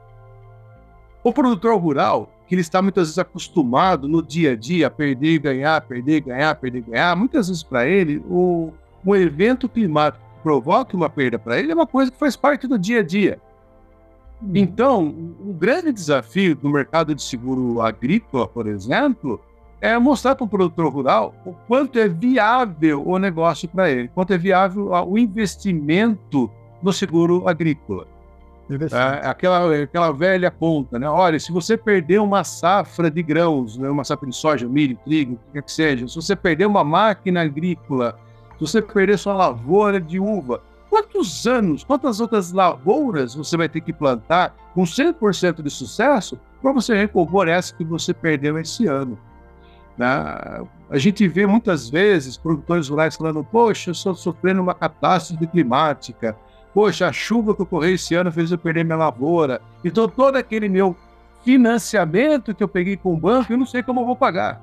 O 1.23 1.31
produtor 1.31 1.79
rural, 1.79 2.32
que 2.47 2.55
ele 2.55 2.61
está 2.61 2.81
muitas 2.81 3.03
vezes 3.07 3.19
acostumado 3.19 4.07
no 4.07 4.21
dia 4.21 4.51
a 4.51 4.55
dia 4.55 4.87
a 4.87 4.91
perder 4.91 5.33
e 5.35 5.39
ganhar, 5.39 5.81
perder 5.81 6.17
e 6.17 6.21
ganhar, 6.21 6.55
perder 6.55 6.79
e 6.79 6.91
ganhar, 6.91 7.15
muitas 7.15 7.47
vezes 7.47 7.63
para 7.63 7.87
ele, 7.87 8.17
o, 8.29 8.71
um 9.05 9.15
evento 9.15 9.67
climático 9.69 10.23
que 10.35 10.43
provoque 10.43 10.95
uma 10.95 11.09
perda 11.09 11.39
para 11.39 11.59
ele 11.59 11.71
é 11.71 11.75
uma 11.75 11.87
coisa 11.87 12.11
que 12.11 12.17
faz 12.17 12.35
parte 12.35 12.67
do 12.67 12.77
dia 12.77 12.99
a 12.99 13.03
dia. 13.03 13.39
Hum. 14.41 14.51
Então, 14.55 15.07
o 15.39 15.53
grande 15.53 15.91
desafio 15.91 16.57
no 16.61 16.69
mercado 16.69 17.15
de 17.15 17.21
seguro 17.21 17.81
agrícola, 17.81 18.47
por 18.47 18.67
exemplo, 18.67 19.41
é 19.79 19.97
mostrar 19.97 20.35
para 20.35 20.45
o 20.45 20.47
produtor 20.47 20.91
rural 20.93 21.35
o 21.45 21.53
quanto 21.67 21.99
é 21.99 22.07
viável 22.07 23.05
o 23.05 23.17
negócio 23.17 23.67
para 23.67 23.89
ele, 23.89 24.07
quanto 24.07 24.31
é 24.31 24.37
viável 24.37 24.89
o 25.07 25.17
investimento 25.17 26.49
no 26.81 26.93
seguro 26.93 27.47
agrícola. 27.47 28.07
É, 28.95 29.27
aquela, 29.27 29.83
aquela 29.83 30.11
velha 30.11 30.51
conta, 30.51 30.97
né? 30.99 31.09
Olha, 31.09 31.39
se 31.39 31.51
você 31.51 31.77
perder 31.77 32.19
uma 32.19 32.43
safra 32.43 33.09
de 33.09 33.21
grãos, 33.21 33.77
né? 33.77 33.89
uma 33.89 34.03
safra 34.03 34.27
de 34.27 34.35
soja, 34.35 34.67
milho, 34.67 34.97
trigo, 35.03 35.33
o 35.33 35.37
que 35.37 35.53
quer 35.53 35.63
que 35.63 35.71
seja, 35.71 36.07
se 36.07 36.15
você 36.15 36.35
perder 36.35 36.65
uma 36.65 36.83
máquina 36.83 37.41
agrícola, 37.41 38.17
se 38.53 38.61
você 38.61 38.81
perder 38.81 39.17
sua 39.17 39.33
lavoura 39.33 39.99
de 39.99 40.19
uva, 40.19 40.61
quantos 40.89 41.47
anos, 41.47 41.83
quantas 41.83 42.19
outras 42.19 42.51
lavouras 42.51 43.33
você 43.33 43.57
vai 43.57 43.67
ter 43.67 43.81
que 43.81 43.91
plantar 43.91 44.55
com 44.73 44.83
100% 44.83 45.61
de 45.61 45.69
sucesso 45.69 46.39
para 46.61 46.71
você 46.71 46.95
recompor 46.95 47.47
essa 47.47 47.75
que 47.75 47.83
você 47.83 48.13
perdeu 48.13 48.57
esse 48.59 48.85
ano? 48.87 49.17
Né? 49.97 50.07
A 50.89 50.97
gente 50.97 51.27
vê 51.27 51.45
muitas 51.45 51.89
vezes 51.89 52.37
produtores 52.37 52.89
rurais 52.89 53.15
falando: 53.15 53.43
Poxa, 53.43 53.89
eu 53.89 53.93
estou 53.93 54.15
sofrendo 54.15 54.61
uma 54.61 54.73
catástrofe 54.73 55.47
climática. 55.47 56.35
Poxa, 56.73 57.07
a 57.07 57.13
chuva 57.13 57.55
que 57.55 57.61
ocorreu 57.61 57.93
esse 57.93 58.15
ano 58.15 58.31
fez 58.31 58.51
eu 58.51 58.57
perder 58.57 58.83
minha 58.83 58.97
lavoura. 58.97 59.61
Então, 59.83 60.07
todo 60.07 60.35
aquele 60.37 60.67
meu 60.67 60.95
financiamento 61.43 62.53
que 62.53 62.63
eu 62.63 62.67
peguei 62.67 62.97
com 62.97 63.13
o 63.13 63.17
banco, 63.17 63.53
eu 63.53 63.57
não 63.57 63.65
sei 63.65 63.83
como 63.83 64.01
eu 64.01 64.05
vou 64.05 64.15
pagar. 64.15 64.61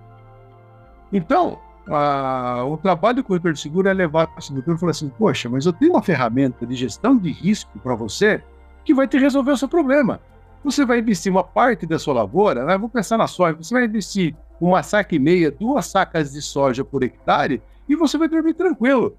Então, 1.13 1.59
a, 1.89 2.65
o 2.65 2.77
trabalho 2.77 3.17
do 3.17 3.25
corretor 3.25 3.53
de 3.53 3.61
seguro 3.61 3.89
é 3.89 3.93
levar 3.93 4.27
para 4.27 4.39
o 4.39 4.43
seguro 4.43 4.75
e 4.75 4.79
falar 4.79 4.91
assim: 4.91 5.09
Poxa, 5.09 5.49
mas 5.49 5.67
eu 5.67 5.73
tenho 5.73 5.93
uma 5.93 6.03
ferramenta 6.03 6.67
de 6.67 6.75
gestão 6.75 7.17
de 7.17 7.31
risco 7.31 7.79
para 7.79 7.95
você 7.95 8.43
que 8.85 8.95
vai 8.95 9.07
te 9.07 9.19
resolver 9.19 9.53
o 9.53 9.57
seu 9.57 9.69
problema. 9.69 10.21
Você 10.65 10.85
vai 10.85 10.99
investir 10.99 11.33
uma 11.33 11.45
parte 11.45 11.87
da 11.87 11.99
sua 11.99 12.15
lavoura, 12.15 12.65
né? 12.65 12.77
vou 12.77 12.89
pensar 12.89 13.17
na 13.17 13.27
soja, 13.27 13.57
você 13.57 13.73
vai 13.73 13.85
investir 13.85 14.37
uma 14.61 14.83
saca 14.83 15.15
e 15.15 15.19
meia, 15.19 15.51
duas 15.51 15.87
sacas 15.87 16.33
de 16.33 16.43
soja 16.43 16.85
por 16.85 17.03
hectare 17.03 17.63
e 17.89 17.97
você 17.97 18.19
vai 18.19 18.29
dormir 18.29 18.55
tranquilo. 18.55 19.17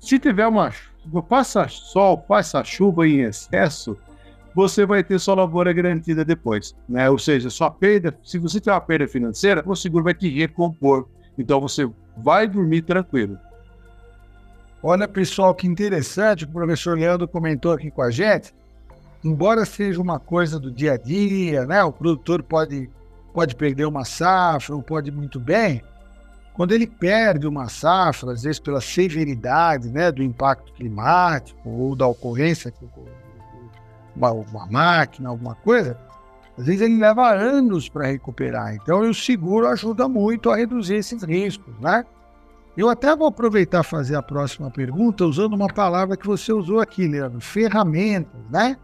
Se 0.00 0.18
tiver 0.18 0.46
uma 0.46 0.72
passa 1.28 1.68
sol, 1.68 2.16
passa 2.18 2.64
chuva 2.64 3.06
em 3.06 3.20
excesso, 3.20 3.96
você 4.54 4.84
vai 4.84 5.04
ter 5.04 5.18
sua 5.20 5.34
lavoura 5.34 5.72
garantida 5.72 6.24
depois, 6.24 6.74
né? 6.88 7.08
Ou 7.08 7.18
seja, 7.18 7.50
sua 7.50 7.70
perda, 7.70 8.18
se 8.24 8.38
você 8.38 8.58
tiver 8.58 8.72
uma 8.72 8.80
perda 8.80 9.06
financeira, 9.06 9.62
o 9.64 9.76
seguro 9.76 10.04
vai 10.04 10.14
te 10.14 10.28
recompor. 10.28 11.06
Então 11.38 11.60
você 11.60 11.88
vai 12.16 12.48
dormir 12.48 12.82
tranquilo. 12.82 13.38
Olha, 14.82 15.06
pessoal, 15.06 15.54
que 15.54 15.66
interessante, 15.66 16.44
o 16.44 16.48
professor 16.48 16.98
Leandro 16.98 17.28
comentou 17.28 17.72
aqui 17.72 17.90
com 17.90 18.02
a 18.02 18.10
gente. 18.10 18.54
Embora 19.22 19.66
seja 19.66 20.00
uma 20.00 20.18
coisa 20.18 20.58
do 20.58 20.70
dia 20.70 20.94
a 20.94 20.96
dia, 20.96 21.66
né? 21.66 21.84
O 21.84 21.92
produtor 21.92 22.42
pode 22.42 22.88
pode 23.32 23.54
perder 23.54 23.84
uma 23.84 24.04
safra 24.04 24.74
ou 24.74 24.82
pode 24.82 25.12
muito 25.12 25.38
bem. 25.38 25.82
Quando 26.60 26.72
ele 26.72 26.86
perde 26.86 27.46
uma 27.46 27.70
safra, 27.70 28.32
às 28.32 28.42
vezes 28.42 28.60
pela 28.60 28.82
severidade 28.82 29.88
né, 29.88 30.12
do 30.12 30.22
impacto 30.22 30.74
climático 30.74 31.58
ou 31.66 31.96
da 31.96 32.06
ocorrência 32.06 32.70
de 32.70 32.86
uma, 34.14 34.30
uma 34.32 34.66
máquina, 34.66 35.30
alguma 35.30 35.54
coisa, 35.54 35.98
às 36.58 36.66
vezes 36.66 36.82
ele 36.82 36.98
leva 36.98 37.32
anos 37.32 37.88
para 37.88 38.08
recuperar. 38.08 38.74
Então 38.74 39.00
o 39.00 39.14
seguro 39.14 39.68
ajuda 39.68 40.06
muito 40.06 40.50
a 40.50 40.56
reduzir 40.56 40.96
esses 40.96 41.22
riscos, 41.22 41.74
né? 41.80 42.04
Eu 42.76 42.90
até 42.90 43.16
vou 43.16 43.28
aproveitar 43.28 43.82
fazer 43.82 44.16
a 44.16 44.22
próxima 44.22 44.70
pergunta 44.70 45.24
usando 45.24 45.54
uma 45.54 45.72
palavra 45.72 46.14
que 46.14 46.26
você 46.26 46.52
usou 46.52 46.78
aqui, 46.78 47.08
Leandro, 47.08 47.40
ferramentas, 47.40 48.38
né? 48.50 48.76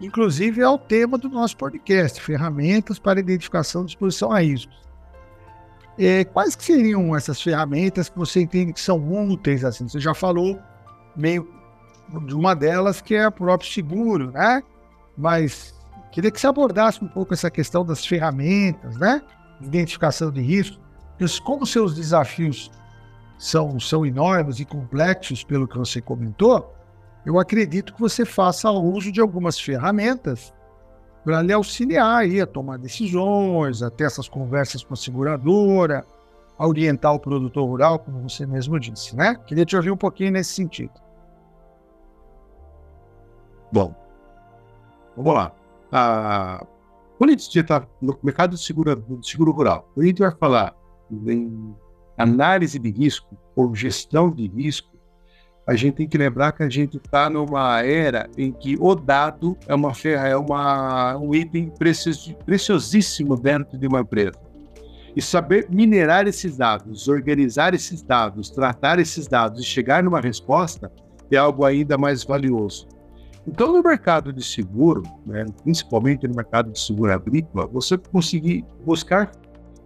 Inclusive 0.00 0.62
é 0.62 0.68
o 0.68 0.78
tema 0.78 1.18
do 1.18 1.28
nosso 1.28 1.56
podcast, 1.56 2.20
ferramentas 2.20 3.00
para 3.00 3.18
identificação 3.18 3.84
de 3.84 3.90
exposição 3.90 4.30
a 4.30 4.38
riscos. 4.38 4.89
É, 6.02 6.24
quais 6.24 6.56
que 6.56 6.64
seriam 6.64 7.14
essas 7.14 7.42
ferramentas 7.42 8.08
que 8.08 8.16
você 8.16 8.40
entende 8.40 8.72
que 8.72 8.80
são 8.80 8.98
úteis? 9.30 9.62
Assim, 9.62 9.86
você 9.86 10.00
já 10.00 10.14
falou 10.14 10.58
meio 11.14 11.46
de 12.26 12.34
uma 12.34 12.56
delas 12.56 13.02
que 13.02 13.14
é 13.14 13.28
o 13.28 13.30
próprio 13.30 13.70
seguro, 13.70 14.30
né? 14.30 14.62
Mas 15.14 15.74
queria 16.10 16.30
que 16.30 16.40
você 16.40 16.46
abordasse 16.46 17.04
um 17.04 17.06
pouco 17.06 17.34
essa 17.34 17.50
questão 17.50 17.84
das 17.84 18.06
ferramentas, 18.06 18.96
né? 18.96 19.20
Identificação 19.60 20.30
de 20.30 20.40
riscos. 20.40 20.80
Como 21.44 21.66
seus 21.66 21.94
desafios 21.94 22.70
são, 23.38 23.78
são 23.78 24.06
enormes 24.06 24.58
e 24.58 24.64
complexos, 24.64 25.44
pelo 25.44 25.68
que 25.68 25.76
você 25.76 26.00
comentou, 26.00 26.74
eu 27.26 27.38
acredito 27.38 27.92
que 27.92 28.00
você 28.00 28.24
faça 28.24 28.70
uso 28.70 29.12
de 29.12 29.20
algumas 29.20 29.60
ferramentas 29.60 30.50
para 31.24 31.42
lhe 31.42 31.52
auxiliar 31.52 32.20
aí 32.20 32.40
a 32.40 32.46
tomar 32.46 32.78
decisões, 32.78 33.82
a 33.82 33.90
ter 33.90 34.04
essas 34.04 34.28
conversas 34.28 34.82
com 34.82 34.94
a 34.94 34.96
seguradora, 34.96 36.04
a 36.58 36.66
orientar 36.66 37.14
o 37.14 37.18
produtor 37.18 37.66
rural, 37.66 37.98
como 37.98 38.28
você 38.28 38.46
mesmo 38.46 38.78
disse, 38.78 39.16
né? 39.16 39.34
Queria 39.46 39.64
te 39.64 39.76
ouvir 39.76 39.90
um 39.90 39.96
pouquinho 39.96 40.32
nesse 40.32 40.52
sentido. 40.52 40.92
Bom, 43.72 43.94
vamos 45.16 45.34
lá. 45.34 45.52
Ah, 45.92 46.66
quando 47.18 47.30
a 47.30 47.32
gente 47.32 47.58
está 47.58 47.86
no 48.00 48.18
mercado 48.22 48.56
de 48.56 48.62
seguro, 48.62 48.96
de 48.96 49.28
seguro 49.28 49.52
rural, 49.52 49.88
a 49.96 50.02
gente 50.02 50.20
vai 50.20 50.30
falar 50.32 50.74
em 51.10 51.74
análise 52.16 52.78
de 52.78 52.90
risco 52.90 53.36
ou 53.56 53.74
gestão 53.74 54.30
de 54.30 54.46
risco, 54.48 54.90
a 55.70 55.76
gente 55.76 55.94
tem 55.94 56.08
que 56.08 56.18
lembrar 56.18 56.50
que 56.50 56.64
a 56.64 56.68
gente 56.68 56.96
está 56.96 57.30
numa 57.30 57.80
era 57.80 58.28
em 58.36 58.50
que 58.50 58.76
o 58.80 58.92
dado 58.92 59.56
é, 59.68 59.74
uma, 59.74 59.92
é 60.04 60.36
uma, 60.36 61.16
um 61.16 61.32
item 61.32 61.72
preciosíssimo 62.44 63.36
dentro 63.36 63.78
de 63.78 63.86
uma 63.86 64.00
empresa. 64.00 64.34
E 65.14 65.22
saber 65.22 65.68
minerar 65.70 66.26
esses 66.26 66.56
dados, 66.56 67.06
organizar 67.06 67.72
esses 67.72 68.02
dados, 68.02 68.50
tratar 68.50 68.98
esses 68.98 69.28
dados 69.28 69.60
e 69.60 69.64
chegar 69.64 70.02
numa 70.02 70.20
resposta 70.20 70.90
é 71.30 71.36
algo 71.36 71.64
ainda 71.64 71.96
mais 71.96 72.24
valioso. 72.24 72.88
Então, 73.46 73.72
no 73.72 73.80
mercado 73.80 74.32
de 74.32 74.44
seguro, 74.44 75.04
né, 75.24 75.46
principalmente 75.62 76.26
no 76.26 76.34
mercado 76.34 76.72
de 76.72 76.80
seguro 76.80 77.12
agrícola, 77.12 77.68
você 77.68 77.96
conseguir 77.96 78.64
buscar 78.84 79.30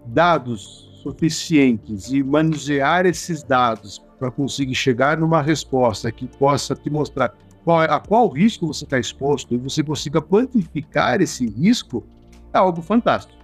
dados 0.06 0.90
suficientes 1.02 2.10
e 2.10 2.22
manusear 2.22 3.04
esses 3.04 3.42
dados 3.42 4.02
para 4.18 4.30
conseguir 4.30 4.74
chegar 4.74 5.16
numa 5.16 5.42
resposta 5.42 6.10
que 6.10 6.26
possa 6.26 6.74
te 6.74 6.88
mostrar 6.90 7.34
qual 7.64 7.82
é, 7.82 7.86
a 7.90 7.98
qual 7.98 8.28
risco 8.28 8.66
você 8.66 8.84
está 8.84 8.98
exposto 8.98 9.54
e 9.54 9.56
você 9.56 9.82
consiga 9.82 10.20
quantificar 10.20 11.20
esse 11.20 11.46
risco, 11.46 12.04
é 12.52 12.58
algo 12.58 12.82
fantástico. 12.82 13.42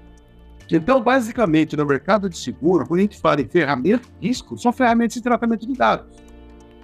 Então, 0.70 1.02
basicamente, 1.02 1.76
no 1.76 1.84
mercado 1.84 2.28
de 2.28 2.38
seguro, 2.38 2.86
quando 2.86 3.00
a 3.00 3.02
gente 3.02 3.18
fala 3.18 3.40
em 3.40 3.48
ferramentas 3.48 4.06
de 4.20 4.28
risco, 4.28 4.56
são 4.56 4.72
ferramentas 4.72 5.14
de 5.14 5.22
tratamento 5.22 5.66
de 5.66 5.72
dados. 5.72 6.06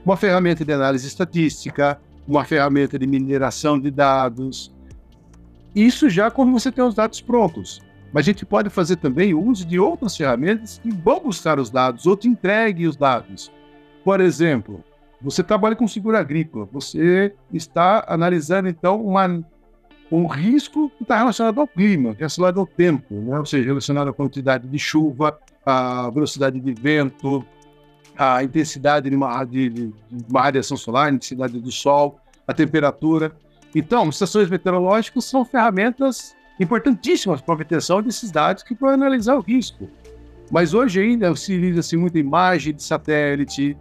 Uma 0.05 0.17
ferramenta 0.17 0.65
de 0.65 0.73
análise 0.73 1.07
estatística, 1.07 2.01
uma 2.27 2.45
ferramenta 2.45 2.99
de 2.99 3.07
mineração 3.07 3.79
de 3.79 3.91
dados. 3.91 4.75
Isso 5.75 6.09
já 6.11 6.31
quando 6.31 6.53
você 6.53 6.73
tem 6.73 6.83
os 6.83 6.95
dados 6.95 7.21
prontos. 7.21 7.81
Mas 8.13 8.25
a 8.25 8.27
gente 8.27 8.47
pode 8.47 8.71
fazer 8.71 8.97
também 8.97 9.35
uso 9.35 9.65
de 9.65 9.79
outras 9.79 10.17
ferramentas 10.17 10.79
que 10.83 10.91
vão 10.91 11.21
buscar 11.21 11.59
os 11.59 11.71
dados 11.71 12.07
ou 12.07 12.17
te 12.17 12.27
entregue 12.27 12.89
os 12.89 12.97
dados. 12.97 13.53
Por 14.07 14.21
exemplo, 14.21 14.85
você 15.21 15.43
trabalha 15.43 15.75
com 15.75 15.89
seguro 15.89 16.17
agrícola, 16.17 16.69
você 16.71 17.35
está 17.53 18.05
analisando 18.07 18.69
então 18.69 19.05
uma, 19.05 19.45
um 20.13 20.29
risco 20.29 20.89
que 20.91 21.03
está 21.03 21.19
relacionado 21.19 21.61
ao 21.61 21.67
clima, 21.67 22.15
relacionado 22.17 22.61
ao 22.61 22.67
tempo, 22.69 23.13
né? 23.13 23.37
ou 23.37 23.45
seja, 23.45 23.67
relacionado 23.67 24.07
à 24.07 24.13
quantidade 24.13 24.69
de 24.69 24.79
chuva, 24.79 25.37
à 25.67 26.09
velocidade 26.09 26.61
de 26.61 26.73
vento, 26.73 27.45
à 28.17 28.45
intensidade 28.45 29.11
de 29.11 29.17
uma, 29.17 29.43
de, 29.43 29.71
de 29.71 29.93
uma 30.31 30.43
radiação 30.43 30.77
solar, 30.77 31.13
intensidade 31.13 31.59
do 31.59 31.73
sol, 31.73 32.21
a 32.47 32.55
temperatura. 32.55 33.33
Então, 33.75 34.09
estações 34.09 34.49
meteorológicas 34.49 35.25
são 35.25 35.45
ferramentas 35.45 36.37
importantíssimas 36.61 37.41
para 37.41 37.55
a 37.55 37.57
obtenção 37.57 38.01
desses 38.01 38.31
dados 38.31 38.63
que 38.63 38.73
vão 38.73 38.91
analisar 38.91 39.35
o 39.35 39.41
risco. 39.41 39.91
Mas 40.49 40.75
hoje 40.75 41.01
ainda 41.01 41.35
se 41.35 41.53
utiliza-se 41.53 41.97
muita 41.97 42.21
imagem 42.21 42.73
de 42.73 42.85
satélite, 42.85 43.77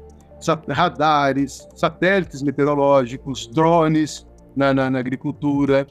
radares, 0.69 1.67
satélites 1.75 2.41
meteorológicos, 2.41 3.47
drones 3.47 4.25
na, 4.55 4.73
na, 4.73 4.89
na 4.89 4.99
agricultura. 4.99 5.87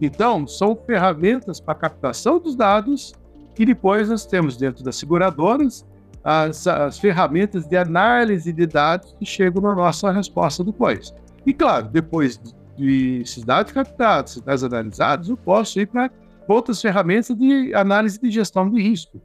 Então, 0.00 0.46
são 0.46 0.76
ferramentas 0.76 1.60
para 1.60 1.74
captação 1.74 2.38
dos 2.38 2.54
dados 2.54 3.14
e 3.58 3.64
depois 3.64 4.08
nós 4.08 4.26
temos 4.26 4.56
dentro 4.56 4.84
das 4.84 4.96
seguradoras 4.96 5.86
as, 6.22 6.66
as, 6.66 6.98
ferramentas 6.98 7.66
de 7.66 7.76
análise 7.76 8.52
de 8.52 8.66
dados 8.66 9.14
que 9.18 9.24
chegam 9.24 9.62
na 9.62 9.74
nossa 9.74 10.10
resposta 10.10 10.64
depois. 10.64 11.14
E 11.46 11.54
claro, 11.54 11.88
depois 11.88 12.40
de 12.76 13.24
dados 13.44 13.72
captados, 13.72 14.40
dados 14.40 14.64
analisados, 14.64 15.28
eu 15.28 15.36
posso 15.36 15.80
ir 15.80 15.86
para 15.86 16.10
outras 16.48 16.82
ferramentas 16.82 17.36
de 17.36 17.72
análise 17.74 18.20
de 18.20 18.30
gestão 18.30 18.68
de 18.68 18.82
risco. 18.82 19.20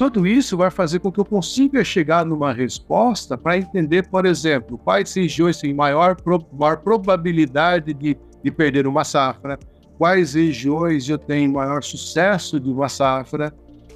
Tudo 0.00 0.26
isso 0.26 0.56
vai 0.56 0.70
fazer 0.70 0.98
com 1.00 1.12
que 1.12 1.20
eu 1.20 1.26
consiga 1.26 1.84
chegar 1.84 2.24
numa 2.24 2.54
resposta 2.54 3.36
para 3.36 3.58
entender, 3.58 4.08
por 4.08 4.24
exemplo, 4.24 4.78
quais 4.78 5.12
regiões 5.12 5.58
têm 5.58 5.74
maior, 5.74 6.16
maior 6.58 6.78
probabilidade 6.78 7.92
de, 7.92 8.16
de 8.42 8.50
perder 8.50 8.86
uma 8.86 9.04
safra, 9.04 9.58
quais 9.98 10.32
regiões 10.32 11.06
eu 11.06 11.18
tenho 11.18 11.52
maior 11.52 11.82
sucesso 11.82 12.58
de 12.58 12.70
uma 12.70 12.88
safra. 12.88 13.52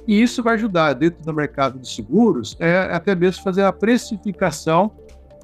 E 0.07 0.21
isso 0.21 0.43
vai 0.43 0.53
ajudar, 0.53 0.93
dentro 0.93 1.23
do 1.23 1.33
mercado 1.33 1.79
de 1.79 1.89
seguros, 1.91 2.55
é, 2.59 2.81
até 2.91 3.15
mesmo 3.15 3.43
fazer 3.43 3.63
a 3.63 3.73
precificação 3.73 4.91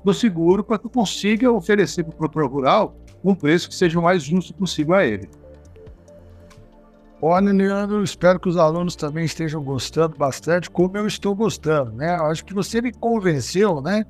do 0.05 0.13
seguro 0.13 0.63
para 0.63 0.77
que 0.77 0.85
eu 0.85 0.91
consiga 0.91 1.51
oferecer 1.51 2.03
para 2.03 2.13
o 2.13 2.15
produtor 2.15 2.47
rural 2.47 2.95
um 3.23 3.33
preço 3.33 3.67
que 3.67 3.73
seja 3.73 3.99
o 3.99 4.03
mais 4.03 4.21
justo 4.21 4.53
possível 4.53 4.93
a 4.93 5.03
ele. 5.03 5.27
Olha, 7.21 7.51
Leandro, 7.51 8.03
espero 8.03 8.39
que 8.39 8.49
os 8.49 8.57
alunos 8.57 8.95
também 8.95 9.25
estejam 9.25 9.63
gostando 9.63 10.17
bastante, 10.17 10.69
como 10.69 10.97
eu 10.97 11.05
estou 11.05 11.35
gostando, 11.35 11.91
né? 11.91 12.15
Acho 12.15 12.43
que 12.43 12.53
você 12.53 12.81
me 12.81 12.91
convenceu, 12.91 13.79
né? 13.79 14.05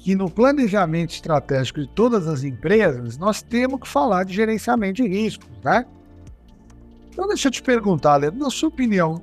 que 0.00 0.14
no 0.14 0.30
planejamento 0.30 1.10
estratégico 1.10 1.80
de 1.80 1.88
todas 1.88 2.26
as 2.26 2.42
empresas, 2.42 3.18
nós 3.18 3.42
temos 3.42 3.80
que 3.80 3.86
falar 3.86 4.24
de 4.24 4.32
gerenciamento 4.32 5.02
de 5.02 5.08
riscos, 5.08 5.48
né? 5.62 5.84
Então, 7.10 7.28
deixa 7.28 7.48
eu 7.48 7.52
te 7.52 7.62
perguntar, 7.62 8.16
Leandro, 8.16 8.40
na 8.40 8.48
sua 8.48 8.70
opinião, 8.70 9.20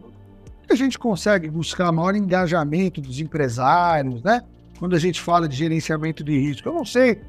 a 0.70 0.76
gente 0.76 1.00
consegue 1.00 1.50
buscar 1.50 1.92
maior 1.92 2.16
engajamento 2.16 3.02
dos 3.02 3.20
empresários, 3.20 4.22
né? 4.22 4.44
Quando 4.78 4.96
a 4.96 5.00
gente 5.00 5.20
fala 5.20 5.48
de 5.48 5.56
gerenciamento 5.56 6.24
de 6.24 6.38
risco. 6.38 6.70
Eu 6.70 6.74
não 6.74 6.86
sei 6.86 7.22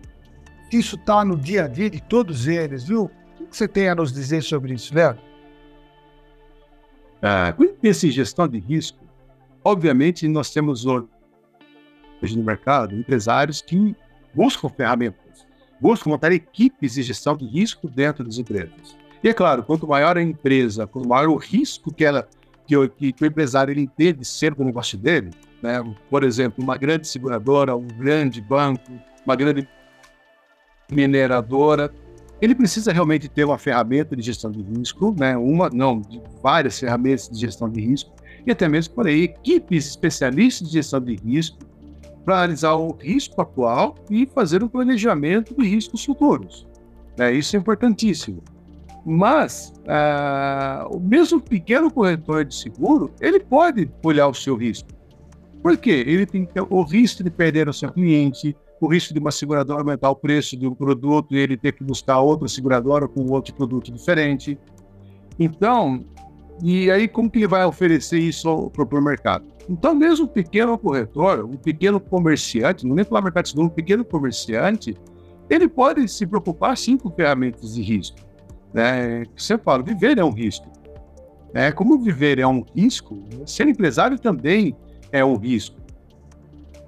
se 0.70 0.78
isso 0.78 0.96
está 0.96 1.24
no 1.24 1.34
dia 1.34 1.64
a 1.64 1.68
dia 1.68 1.88
de 1.88 2.02
todos 2.02 2.46
eles, 2.46 2.84
viu? 2.84 3.10
O 3.40 3.46
que 3.46 3.56
você 3.56 3.66
tem 3.66 3.88
a 3.88 3.94
nos 3.94 4.12
dizer 4.12 4.42
sobre 4.42 4.74
isso, 4.74 4.94
Leandro? 4.94 5.27
Ah, 7.22 7.52
quando 7.56 7.74
pensa 7.74 8.06
em 8.06 8.10
gestão 8.10 8.46
de 8.46 8.58
risco, 8.58 9.04
obviamente 9.64 10.26
nós 10.28 10.50
temos 10.50 10.86
hoje 10.86 12.36
no 12.36 12.42
mercado 12.42 12.94
empresários 12.94 13.60
que 13.60 13.94
buscam 14.34 14.68
ferramentas, 14.68 15.46
buscam 15.80 16.10
montar 16.10 16.32
equipes 16.32 16.94
de 16.94 17.02
gestão 17.02 17.36
de 17.36 17.46
risco 17.46 17.88
dentro 17.88 18.24
das 18.24 18.38
empresas. 18.38 18.96
E 19.22 19.28
é 19.28 19.34
claro, 19.34 19.64
quanto 19.64 19.86
maior 19.86 20.16
a 20.16 20.22
empresa, 20.22 20.86
quanto 20.86 21.08
maior 21.08 21.28
o 21.28 21.36
risco 21.36 21.92
que 21.92 22.04
ela 22.04 22.28
que 22.66 22.76
o, 22.76 22.86
que 22.86 23.14
o 23.22 23.26
empresário 23.26 23.72
ele 23.72 23.80
entende 23.80 24.26
ser 24.26 24.54
do 24.54 24.62
negócio 24.62 24.98
dele, 24.98 25.30
né? 25.62 25.82
por 26.10 26.22
exemplo, 26.22 26.62
uma 26.62 26.76
grande 26.76 27.08
seguradora, 27.08 27.74
um 27.74 27.88
grande 27.88 28.42
banco, 28.42 28.92
uma 29.24 29.34
grande 29.34 29.66
mineradora, 30.90 31.90
ele 32.40 32.54
precisa 32.54 32.92
realmente 32.92 33.28
ter 33.28 33.44
uma 33.44 33.58
ferramenta 33.58 34.14
de 34.14 34.22
gestão 34.22 34.50
de 34.50 34.62
risco, 34.62 35.14
né? 35.18 35.36
uma, 35.36 35.68
não, 35.70 36.02
várias 36.42 36.78
ferramentas 36.78 37.28
de 37.28 37.38
gestão 37.38 37.68
de 37.68 37.80
risco, 37.80 38.12
e 38.46 38.50
até 38.50 38.68
mesmo, 38.68 38.94
por 38.94 39.06
aí, 39.06 39.24
equipes 39.24 39.86
especialistas 39.86 40.68
de 40.68 40.74
gestão 40.74 41.00
de 41.00 41.16
risco 41.16 41.58
para 42.24 42.38
analisar 42.38 42.74
o 42.74 42.92
risco 42.92 43.40
atual 43.40 43.94
e 44.10 44.26
fazer 44.26 44.62
um 44.62 44.68
planejamento 44.68 45.54
de 45.54 45.66
riscos 45.66 46.04
futuros. 46.04 46.66
Né? 47.16 47.32
Isso 47.32 47.56
é 47.56 47.58
importantíssimo. 47.58 48.42
Mas 49.04 49.72
uh, 49.84 50.94
o 50.94 51.00
mesmo 51.00 51.40
pequeno 51.40 51.90
corretor 51.90 52.44
de 52.44 52.54
seguro, 52.54 53.12
ele 53.20 53.40
pode 53.40 53.90
olhar 54.02 54.28
o 54.28 54.34
seu 54.34 54.56
risco. 54.56 54.88
Por 55.62 55.76
quê? 55.76 56.04
Ele 56.06 56.26
tem 56.26 56.46
o 56.68 56.82
risco 56.82 57.24
de 57.24 57.30
perder 57.30 57.68
o 57.68 57.72
seu 57.72 57.90
cliente, 57.90 58.56
o 58.80 58.86
risco 58.86 59.12
de 59.12 59.20
uma 59.20 59.30
seguradora 59.30 59.80
aumentar 59.80 60.10
o 60.10 60.16
preço 60.16 60.56
de 60.56 60.66
um 60.66 60.74
produto 60.74 61.34
e 61.34 61.38
ele 61.38 61.56
ter 61.56 61.72
que 61.72 61.82
buscar 61.82 62.20
outra 62.20 62.48
seguradora 62.48 63.08
com 63.08 63.20
outro 63.32 63.54
produto 63.54 63.90
diferente. 63.92 64.58
Então, 65.38 66.04
e 66.62 66.90
aí 66.90 67.06
como 67.08 67.30
que 67.30 67.38
ele 67.38 67.46
vai 67.46 67.64
oferecer 67.64 68.18
isso 68.18 68.70
para 68.70 68.98
o 68.98 69.02
mercado? 69.02 69.46
Então, 69.68 69.94
mesmo 69.94 70.24
um 70.24 70.28
pequeno 70.28 70.78
corretor, 70.78 71.44
um 71.44 71.56
pequeno 71.56 72.00
comerciante, 72.00 72.86
não 72.86 72.94
nem 72.96 73.04
falar 73.04 73.22
mercado 73.22 73.44
de 73.44 73.50
seguro, 73.50 73.66
um 73.66 73.70
pequeno 73.70 74.04
comerciante, 74.04 74.96
ele 75.50 75.68
pode 75.68 76.08
se 76.08 76.26
preocupar 76.26 76.76
sim 76.76 76.96
com 76.96 77.10
ferramentas 77.10 77.74
de 77.74 77.82
risco. 77.82 78.16
Né? 78.72 79.24
Você 79.36 79.58
fala, 79.58 79.82
viver 79.82 80.18
é 80.18 80.24
um 80.24 80.30
risco. 80.30 80.66
É, 81.54 81.72
como 81.72 81.98
viver 81.98 82.38
é 82.38 82.46
um 82.46 82.64
risco, 82.74 83.18
ser 83.46 83.68
empresário 83.68 84.18
também 84.18 84.74
é 85.12 85.24
um 85.24 85.36
risco. 85.36 85.76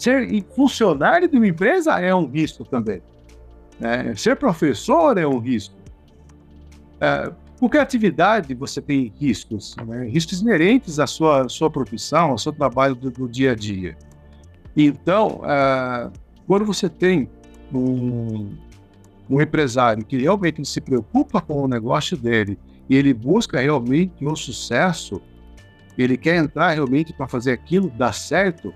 Ser 0.01 0.43
funcionário 0.57 1.29
de 1.29 1.37
uma 1.37 1.47
empresa 1.47 2.01
é 2.01 2.15
um 2.15 2.25
risco 2.25 2.65
também. 2.65 3.03
É, 3.79 4.15
ser 4.15 4.35
professor 4.35 5.19
é 5.19 5.27
um 5.27 5.39
risco. 5.39 5.75
É, 6.99 7.31
qualquer 7.59 7.83
atividade 7.83 8.55
você 8.55 8.81
tem 8.81 9.13
riscos, 9.21 9.77
né? 9.87 10.09
riscos 10.09 10.41
inerentes 10.41 10.99
à 10.99 11.07
sua, 11.07 11.51
sua 11.51 11.69
profissão, 11.71 12.31
ao 12.31 12.39
seu 12.39 12.51
trabalho 12.51 12.95
do, 12.95 13.11
do 13.11 13.29
dia 13.29 13.53
a 13.53 13.55
dia. 13.55 13.95
Então, 14.75 15.43
é, 15.45 16.11
quando 16.47 16.65
você 16.65 16.89
tem 16.89 17.29
um, 17.71 18.57
um 19.29 19.39
empresário 19.39 20.03
que 20.03 20.17
realmente 20.17 20.65
se 20.65 20.81
preocupa 20.81 21.43
com 21.43 21.63
o 21.63 21.69
negócio 21.69 22.17
dele 22.17 22.59
e 22.89 22.97
ele 22.97 23.13
busca 23.13 23.61
realmente 23.61 24.25
o 24.25 24.35
sucesso, 24.35 25.21
ele 25.99 26.17
quer 26.17 26.37
entrar 26.37 26.71
realmente 26.71 27.13
para 27.13 27.29
fazer 27.29 27.53
aquilo 27.53 27.91
dar 27.91 28.15
certo, 28.15 28.73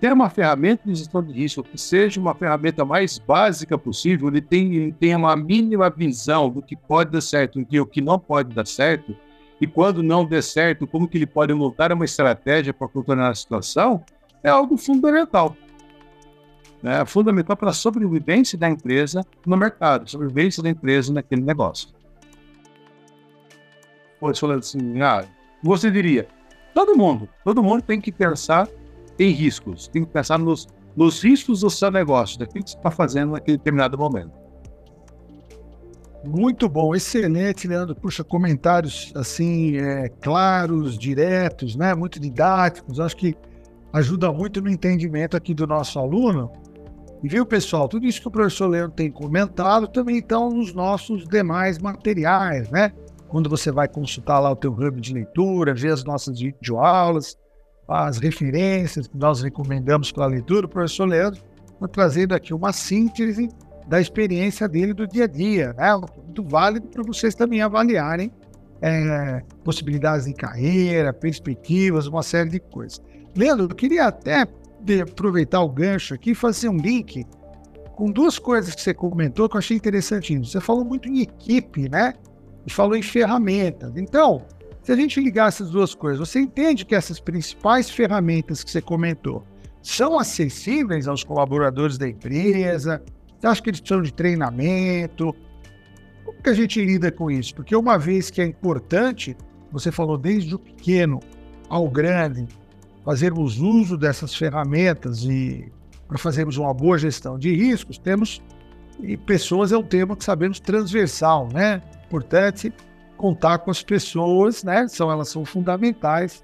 ter 0.00 0.12
uma 0.12 0.30
ferramenta 0.30 0.82
de 0.86 0.94
gestão 0.94 1.22
de 1.22 1.32
risco 1.32 1.62
que 1.62 1.78
seja 1.78 2.18
uma 2.18 2.34
ferramenta 2.34 2.84
mais 2.84 3.18
básica 3.18 3.76
possível, 3.76 4.28
ele 4.28 4.40
tem, 4.40 4.74
ele 4.74 4.92
tem 4.92 5.14
uma 5.14 5.36
mínima 5.36 5.90
visão 5.90 6.48
do 6.48 6.62
que 6.62 6.74
pode 6.74 7.10
dar 7.10 7.20
certo 7.20 7.64
e 7.70 7.78
o 7.78 7.84
que 7.84 8.00
não 8.00 8.18
pode 8.18 8.54
dar 8.54 8.66
certo, 8.66 9.14
e 9.60 9.66
quando 9.66 10.02
não 10.02 10.24
der 10.24 10.42
certo, 10.42 10.86
como 10.86 11.06
que 11.06 11.18
ele 11.18 11.26
pode 11.26 11.52
montar 11.52 11.92
uma 11.92 12.06
estratégia 12.06 12.72
para 12.72 12.88
contornar 12.88 13.28
a 13.28 13.34
situação, 13.34 14.02
é 14.42 14.48
algo 14.48 14.78
fundamental. 14.78 15.54
É 16.82 17.04
fundamental 17.04 17.54
para 17.54 17.68
a 17.68 17.74
sobrevivência 17.74 18.56
da 18.56 18.70
empresa 18.70 19.22
no 19.44 19.54
mercado, 19.54 20.08
sobrevivência 20.08 20.62
da 20.62 20.70
empresa 20.70 21.12
naquele 21.12 21.42
negócio. 21.42 21.90
Pois 24.18 24.38
falando 24.38 24.60
assim, 24.60 25.02
ah, 25.02 25.26
você 25.62 25.90
diria, 25.90 26.26
todo 26.72 26.96
mundo, 26.96 27.28
todo 27.44 27.62
mundo 27.62 27.82
tem 27.82 28.00
que 28.00 28.10
pensar 28.10 28.66
tem 29.20 29.32
riscos, 29.32 29.86
tem 29.86 30.02
que 30.02 30.10
pensar 30.10 30.38
nos, 30.38 30.66
nos 30.96 31.22
riscos 31.22 31.60
do 31.60 31.68
seu 31.68 31.90
negócio, 31.90 32.38
daquilo 32.38 32.64
que 32.64 32.70
você 32.70 32.76
está 32.78 32.90
fazendo 32.90 33.32
naquele 33.32 33.58
determinado 33.58 33.98
momento. 33.98 34.32
Muito 36.24 36.66
bom, 36.70 36.94
excelente, 36.94 37.68
Leandro. 37.68 37.94
Puxa, 37.94 38.24
comentários 38.24 39.12
assim, 39.14 39.76
é, 39.76 40.08
claros, 40.22 40.98
diretos, 40.98 41.76
né? 41.76 41.94
Muito 41.94 42.18
didáticos. 42.18 42.98
Acho 42.98 43.14
que 43.14 43.36
ajuda 43.92 44.32
muito 44.32 44.62
no 44.62 44.70
entendimento 44.70 45.36
aqui 45.36 45.52
do 45.52 45.66
nosso 45.66 45.98
aluno. 45.98 46.50
E 47.22 47.28
viu, 47.28 47.44
pessoal, 47.44 47.90
tudo 47.90 48.06
isso 48.06 48.22
que 48.22 48.28
o 48.28 48.30
professor 48.30 48.68
Leandro 48.68 48.92
tem 48.92 49.10
comentado 49.10 49.86
também 49.86 50.16
estão 50.16 50.48
nos 50.48 50.72
nossos 50.72 51.28
demais 51.28 51.78
materiais, 51.78 52.70
né? 52.70 52.90
Quando 53.28 53.50
você 53.50 53.70
vai 53.70 53.86
consultar 53.86 54.38
lá 54.38 54.50
o 54.50 54.56
teu 54.56 54.72
hub 54.72 54.98
de 54.98 55.12
leitura, 55.12 55.74
ver 55.74 55.92
as 55.92 56.04
nossas 56.04 56.40
videoaulas, 56.40 57.36
as 57.90 58.18
referências 58.18 59.08
que 59.08 59.16
nós 59.16 59.42
recomendamos 59.42 60.12
para 60.12 60.24
a 60.24 60.28
leitura, 60.28 60.66
o 60.66 60.68
professor 60.68 61.06
Leandro 61.06 61.40
está 61.72 61.88
trazendo 61.88 62.34
aqui 62.34 62.54
uma 62.54 62.72
síntese 62.72 63.48
da 63.88 64.00
experiência 64.00 64.68
dele 64.68 64.94
do 64.94 65.06
dia 65.08 65.24
a 65.24 65.26
dia, 65.26 65.72
né? 65.72 65.96
Muito 66.24 66.44
válido 66.44 66.86
para 66.86 67.02
vocês 67.02 67.34
também 67.34 67.60
avaliarem 67.60 68.30
é, 68.80 69.42
possibilidades 69.64 70.26
de 70.26 70.32
carreira, 70.32 71.12
perspectivas, 71.12 72.06
uma 72.06 72.22
série 72.22 72.50
de 72.50 72.60
coisas. 72.60 73.02
Leandro, 73.36 73.64
eu 73.64 73.74
queria 73.74 74.06
até 74.06 74.46
aproveitar 75.02 75.60
o 75.60 75.68
gancho 75.68 76.14
aqui 76.14 76.30
e 76.30 76.34
fazer 76.34 76.68
um 76.68 76.76
link 76.76 77.26
com 77.96 78.10
duas 78.10 78.38
coisas 78.38 78.74
que 78.74 78.80
você 78.80 78.94
comentou 78.94 79.48
que 79.48 79.56
eu 79.56 79.58
achei 79.58 79.76
interessantinho. 79.76 80.44
Você 80.44 80.60
falou 80.60 80.84
muito 80.84 81.08
em 81.08 81.20
equipe, 81.20 81.88
né? 81.88 82.14
E 82.66 82.72
falou 82.72 82.96
em 82.96 83.02
ferramentas. 83.02 83.92
Então, 83.96 84.42
se 84.90 84.94
a 84.94 84.96
gente 84.96 85.20
ligar 85.20 85.46
essas 85.46 85.70
duas 85.70 85.94
coisas, 85.94 86.18
você 86.18 86.40
entende 86.40 86.84
que 86.84 86.96
essas 86.96 87.20
principais 87.20 87.88
ferramentas 87.88 88.64
que 88.64 88.72
você 88.72 88.82
comentou 88.82 89.44
são 89.80 90.18
acessíveis 90.18 91.06
aos 91.06 91.22
colaboradores 91.22 91.96
da 91.96 92.08
empresa? 92.08 93.00
Você 93.38 93.46
acha 93.46 93.62
que 93.62 93.70
eles 93.70 93.78
precisam 93.78 94.02
de 94.02 94.12
treinamento? 94.12 95.32
Como 96.24 96.42
que 96.42 96.50
a 96.50 96.54
gente 96.54 96.84
lida 96.84 97.12
com 97.12 97.30
isso? 97.30 97.54
Porque 97.54 97.76
uma 97.76 97.96
vez 97.96 98.32
que 98.32 98.40
é 98.40 98.44
importante, 98.44 99.36
você 99.70 99.92
falou 99.92 100.18
desde 100.18 100.56
o 100.56 100.58
pequeno 100.58 101.20
ao 101.68 101.88
grande, 101.88 102.48
fazermos 103.04 103.60
uso 103.60 103.96
dessas 103.96 104.34
ferramentas 104.34 105.22
e 105.22 105.70
para 106.08 106.18
fazermos 106.18 106.56
uma 106.56 106.74
boa 106.74 106.98
gestão 106.98 107.38
de 107.38 107.54
riscos, 107.54 107.96
temos 107.96 108.42
e 108.98 109.16
pessoas 109.16 109.70
é 109.70 109.78
um 109.78 109.84
tema 109.84 110.16
que 110.16 110.24
sabemos 110.24 110.58
transversal, 110.58 111.48
né? 111.52 111.80
Importante 112.06 112.72
contar 113.20 113.58
com 113.58 113.70
as 113.70 113.82
pessoas, 113.82 114.64
né? 114.64 114.88
São, 114.88 115.12
elas 115.12 115.28
são 115.28 115.44
fundamentais 115.44 116.42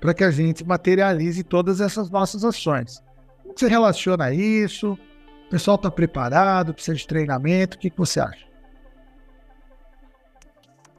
para 0.00 0.12
que 0.12 0.24
a 0.24 0.30
gente 0.30 0.64
materialize 0.64 1.44
todas 1.44 1.80
essas 1.80 2.10
nossas 2.10 2.44
ações. 2.44 3.00
Como 3.42 3.56
você 3.56 3.68
relaciona 3.68 4.34
isso? 4.34 4.98
O 5.46 5.50
pessoal 5.50 5.76
está 5.76 5.88
preparado? 5.88 6.74
Precisa 6.74 6.96
de 6.96 7.06
treinamento? 7.06 7.76
O 7.76 7.80
que, 7.80 7.90
que 7.90 7.96
você 7.96 8.18
acha? 8.18 8.44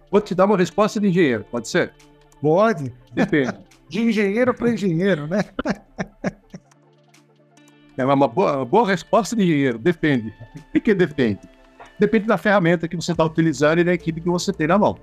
Vou 0.09 0.21
te 0.21 0.33
dar 0.33 0.45
uma 0.45 0.55
resposta 0.55 0.97
de 0.97 1.09
engenheiro, 1.09 1.45
pode 1.51 1.67
ser? 1.67 1.93
Pode. 2.41 2.93
Depende. 3.13 3.53
De 3.89 4.01
engenheiro 4.01 4.53
para 4.53 4.69
engenheiro, 4.69 5.27
né? 5.27 5.45
É 7.97 8.03
uma 8.03 8.27
boa, 8.27 8.57
uma 8.57 8.65
boa 8.65 8.85
resposta 8.85 9.33
de 9.33 9.43
engenheiro. 9.43 9.79
Depende. 9.79 10.33
O 10.75 10.81
que 10.81 10.93
depende? 10.93 11.39
Depende 11.97 12.27
da 12.27 12.37
ferramenta 12.37 12.85
que 12.85 12.97
você 12.97 13.13
está 13.13 13.23
utilizando 13.23 13.79
e 13.79 13.85
da 13.85 13.93
equipe 13.93 14.19
que 14.19 14.27
você 14.27 14.51
tem 14.51 14.67
na 14.67 14.77
mão. 14.77 14.97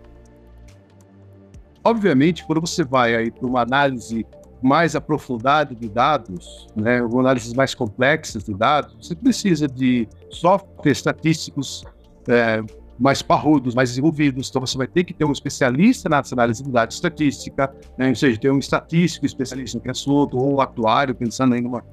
Obviamente, 1.85 2.45
quando 2.47 2.61
você 2.61 2.83
vai 2.83 3.15
aí 3.15 3.31
para 3.31 3.47
uma 3.47 3.61
análise 3.61 4.27
mais 4.63 4.97
aprofundada 4.97 5.75
de 5.75 5.89
dados, 5.89 6.67
né, 6.75 7.03
uma 7.03 7.21
análise 7.21 7.55
mais 7.55 7.75
complexa 7.75 8.39
de 8.39 8.55
dados, 8.55 8.97
você 9.07 9.15
precisa 9.15 9.69
de 9.69 10.09
softwares 10.31 10.97
estatísticos 10.97 11.85
é, 12.27 12.63
mais 12.99 13.21
parrudos, 13.21 13.75
mais 13.75 13.91
desenvolvidos. 13.91 14.49
Então, 14.49 14.65
você 14.65 14.79
vai 14.79 14.87
ter 14.87 15.05
que 15.05 15.13
ter 15.13 15.27
um 15.27 15.33
especialista 15.33 16.09
na 16.09 16.23
análise 16.33 16.63
de 16.63 16.71
dados 16.71 16.95
estatística, 16.95 17.71
né, 17.99 18.09
ou 18.09 18.15
seja, 18.15 18.41
ter 18.41 18.51
um 18.51 18.59
estatístico 18.59 19.27
especialista 19.27 19.79
no 19.85 19.91
assunto, 19.91 20.39
ou 20.39 20.55
um 20.55 20.61
atuário, 20.63 21.15
pensando 21.15 21.55
em 21.55 21.61
numa, 21.61 21.85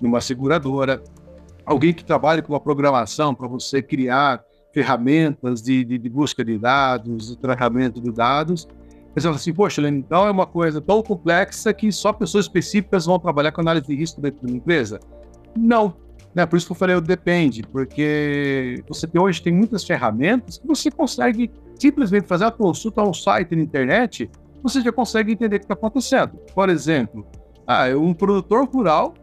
numa 0.00 0.20
seguradora. 0.20 1.02
alguém 1.66 1.92
que 1.92 2.04
trabalhe 2.04 2.42
com 2.42 2.54
a 2.54 2.60
programação 2.60 3.34
para 3.34 3.48
você 3.48 3.82
criar 3.82 4.44
ferramentas 4.72 5.60
de, 5.60 5.84
de, 5.84 5.98
de, 5.98 6.08
busca 6.08 6.44
de 6.44 6.56
dados, 6.56 7.28
de 7.28 7.38
tratamento 7.38 8.00
de 8.00 8.12
dados. 8.12 8.68
Você 9.14 9.22
fala 9.22 9.36
assim, 9.36 9.52
poxa, 9.52 9.88
então 9.88 10.26
é 10.26 10.30
uma 10.30 10.46
coisa 10.46 10.80
tão 10.80 11.02
complexa 11.02 11.72
que 11.72 11.90
só 11.90 12.12
pessoas 12.12 12.44
específicas 12.44 13.06
vão 13.06 13.18
trabalhar 13.18 13.52
com 13.52 13.60
análise 13.60 13.86
de 13.86 13.94
risco 13.94 14.20
dentro 14.20 14.46
de 14.46 14.52
uma 14.52 14.56
empresa? 14.56 15.00
Não. 15.56 15.94
Né? 16.34 16.46
Por 16.46 16.56
isso 16.56 16.66
que 16.66 16.72
eu 16.72 16.76
falei, 16.76 17.00
depende, 17.00 17.62
porque 17.62 18.82
você 18.86 19.06
tem, 19.06 19.20
hoje 19.20 19.42
tem 19.42 19.52
muitas 19.52 19.84
ferramentas 19.84 20.58
que 20.58 20.66
você 20.66 20.90
consegue 20.90 21.50
simplesmente 21.74 22.26
fazer 22.26 22.44
a 22.44 22.50
consulta 22.50 23.00
a 23.00 23.08
um 23.08 23.12
site 23.12 23.56
na 23.56 23.62
internet, 23.62 24.30
você 24.62 24.80
já 24.80 24.92
consegue 24.92 25.32
entender 25.32 25.56
o 25.56 25.58
que 25.58 25.64
está 25.64 25.74
acontecendo. 25.74 26.36
Por 26.54 26.68
exemplo, 26.68 27.26
ah, 27.66 27.86
um 27.96 28.14
produtor 28.14 28.68
rural 28.68 29.14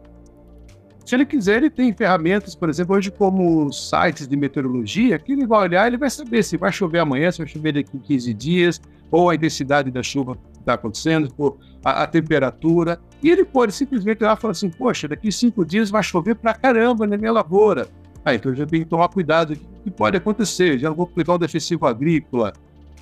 se 1.08 1.14
ele 1.14 1.24
quiser, 1.24 1.56
ele 1.56 1.70
tem 1.70 1.90
ferramentas, 1.90 2.54
por 2.54 2.68
exemplo, 2.68 2.94
hoje 2.94 3.10
como 3.10 3.72
sites 3.72 4.28
de 4.28 4.36
meteorologia, 4.36 5.18
que 5.18 5.32
ele 5.32 5.46
vai 5.46 5.60
olhar 5.60 5.86
ele 5.86 5.96
vai 5.96 6.10
saber 6.10 6.42
se 6.42 6.58
vai 6.58 6.70
chover 6.70 6.98
amanhã, 6.98 7.32
se 7.32 7.38
vai 7.38 7.46
chover 7.46 7.72
daqui 7.72 7.96
a 7.96 8.06
15 8.06 8.34
dias, 8.34 8.78
ou 9.10 9.30
a 9.30 9.34
intensidade 9.34 9.90
da 9.90 10.02
chuva 10.02 10.36
está 10.58 10.74
acontecendo, 10.74 11.32
ou 11.38 11.58
a, 11.82 12.02
a, 12.02 12.06
temperatura. 12.06 13.00
E 13.22 13.30
ele 13.30 13.42
pode 13.42 13.72
simplesmente 13.72 14.22
e 14.22 14.36
falar 14.36 14.50
assim, 14.50 14.68
poxa, 14.68 15.08
daqui 15.08 15.32
cinco 15.32 15.64
dias 15.64 15.88
vai 15.88 16.02
chover 16.02 16.34
pra 16.34 16.52
caramba 16.52 17.06
na 17.06 17.16
minha 17.16 17.32
lavoura. 17.32 17.88
Ah, 18.22 18.34
então 18.34 18.54
já 18.54 18.66
tem 18.66 18.80
que 18.80 18.86
tomar 18.90 19.08
cuidado, 19.08 19.54
o 19.54 19.84
que 19.84 19.90
pode 19.90 20.14
acontecer? 20.18 20.78
Já 20.78 20.90
vou 20.90 21.06
aplicar 21.06 21.36
um 21.36 21.38
defensivo 21.38 21.86
agrícola, 21.86 22.52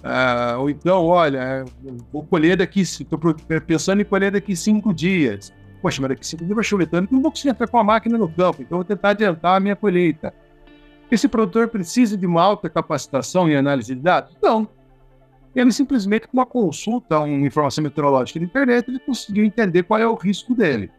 ah, 0.04 0.54
ou 0.60 0.70
então, 0.70 1.06
olha, 1.06 1.64
vou 2.12 2.22
colher 2.22 2.56
daqui, 2.56 2.82
estou 2.82 3.18
pensando 3.66 4.00
em 4.00 4.04
colher 4.04 4.30
daqui 4.30 4.54
cinco 4.54 4.94
dias. 4.94 5.52
Poxa, 5.86 6.02
mas 6.02 6.18
cinco 6.26 6.44
dias 6.44 6.68
vai 6.68 6.84
tanto 6.84 7.06
que 7.06 7.14
não 7.14 7.22
vou 7.22 7.30
conseguir 7.30 7.50
entrar 7.50 7.68
com 7.68 7.78
a 7.78 7.84
máquina 7.84 8.18
no 8.18 8.28
campo, 8.28 8.60
então 8.60 8.78
vou 8.78 8.84
tentar 8.84 9.10
adiantar 9.10 9.56
a 9.56 9.60
minha 9.60 9.76
colheita. 9.76 10.34
Esse 11.08 11.28
produtor 11.28 11.68
precisa 11.68 12.16
de 12.16 12.26
uma 12.26 12.42
alta 12.42 12.68
capacitação 12.68 13.48
em 13.48 13.54
análise 13.54 13.94
de 13.94 14.00
dados? 14.00 14.36
Não. 14.42 14.66
Ele 15.54 15.70
simplesmente, 15.70 16.26
com 16.26 16.38
uma 16.38 16.44
consulta, 16.44 17.20
uma 17.20 17.46
informação 17.46 17.84
meteorológica 17.84 18.40
na 18.40 18.46
internet, 18.46 18.88
ele 18.88 18.98
conseguiu 18.98 19.44
entender 19.44 19.84
qual 19.84 20.00
é 20.00 20.08
o 20.08 20.16
risco 20.16 20.56
dele. 20.56 20.90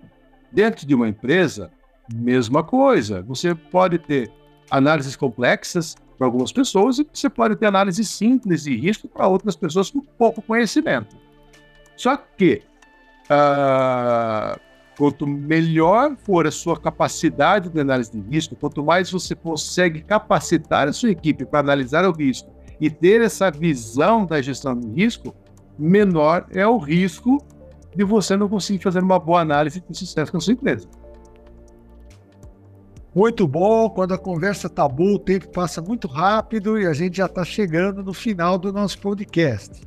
Dentro 0.54 0.88
de 0.88 0.96
uma 0.96 1.10
empresa, 1.10 1.70
mesma 2.16 2.64
coisa. 2.64 3.22
Você 3.24 3.54
pode 3.54 3.98
ter 4.00 4.32
análises 4.72 5.18
complexas 5.18 5.98
para 6.18 6.28
algumas 6.28 6.54
pessoas 6.54 6.98
e 6.98 7.08
você 7.12 7.30
pode 7.30 7.58
ter 7.58 7.66
análises 7.66 8.08
simples 8.08 8.64
de 8.64 8.74
risco 8.78 9.10
para 9.10 9.28
outras 9.28 9.58
pessoas 9.58 9.92
com 9.92 10.00
pouco 10.00 10.42
conhecimento. 10.42 11.18
Só 11.98 12.16
que 12.16 12.62
uh, 13.30 14.67
Quanto 14.98 15.28
melhor 15.28 16.16
for 16.18 16.48
a 16.48 16.52
sua 16.52 16.80
capacidade 16.80 17.70
de 17.70 17.80
análise 17.80 18.12
de 18.12 18.20
risco, 18.20 18.56
quanto 18.56 18.84
mais 18.84 19.12
você 19.12 19.36
consegue 19.36 20.02
capacitar 20.02 20.88
a 20.88 20.94
sua 20.94 21.12
equipe 21.12 21.46
para 21.46 21.60
analisar 21.60 22.04
o 22.06 22.12
risco 22.12 22.50
e 22.82 22.90
ter 22.90 23.22
essa 23.22 23.52
visão 23.52 24.26
da 24.26 24.42
gestão 24.42 24.76
de 24.76 24.88
risco, 24.88 25.36
menor 25.78 26.48
é 26.50 26.66
o 26.66 26.78
risco 26.78 27.38
de 27.96 28.04
você 28.04 28.36
não 28.36 28.50
conseguir 28.50 28.84
fazer 28.84 29.04
uma 29.04 29.20
boa 29.20 29.42
análise 29.42 29.84
de 29.88 29.98
sucesso 29.98 30.32
com 30.32 30.38
a 30.40 30.42
sua 30.42 30.54
empresa. 30.54 30.88
Muito 33.14 33.48
bom, 33.48 33.90
quando 33.90 34.14
a 34.14 34.18
conversa 34.18 34.70
tá 34.70 34.88
boa, 34.88 35.16
o 35.16 35.20
tempo 35.20 35.50
passa 35.50 35.82
muito 35.82 36.08
rápido 36.08 36.80
e 36.80 36.86
a 36.86 36.94
gente 36.94 37.18
já 37.18 37.26
está 37.26 37.44
chegando 37.44 38.04
no 38.04 38.14
final 38.14 38.58
do 38.58 38.72
nosso 38.72 39.00
podcast. 39.00 39.82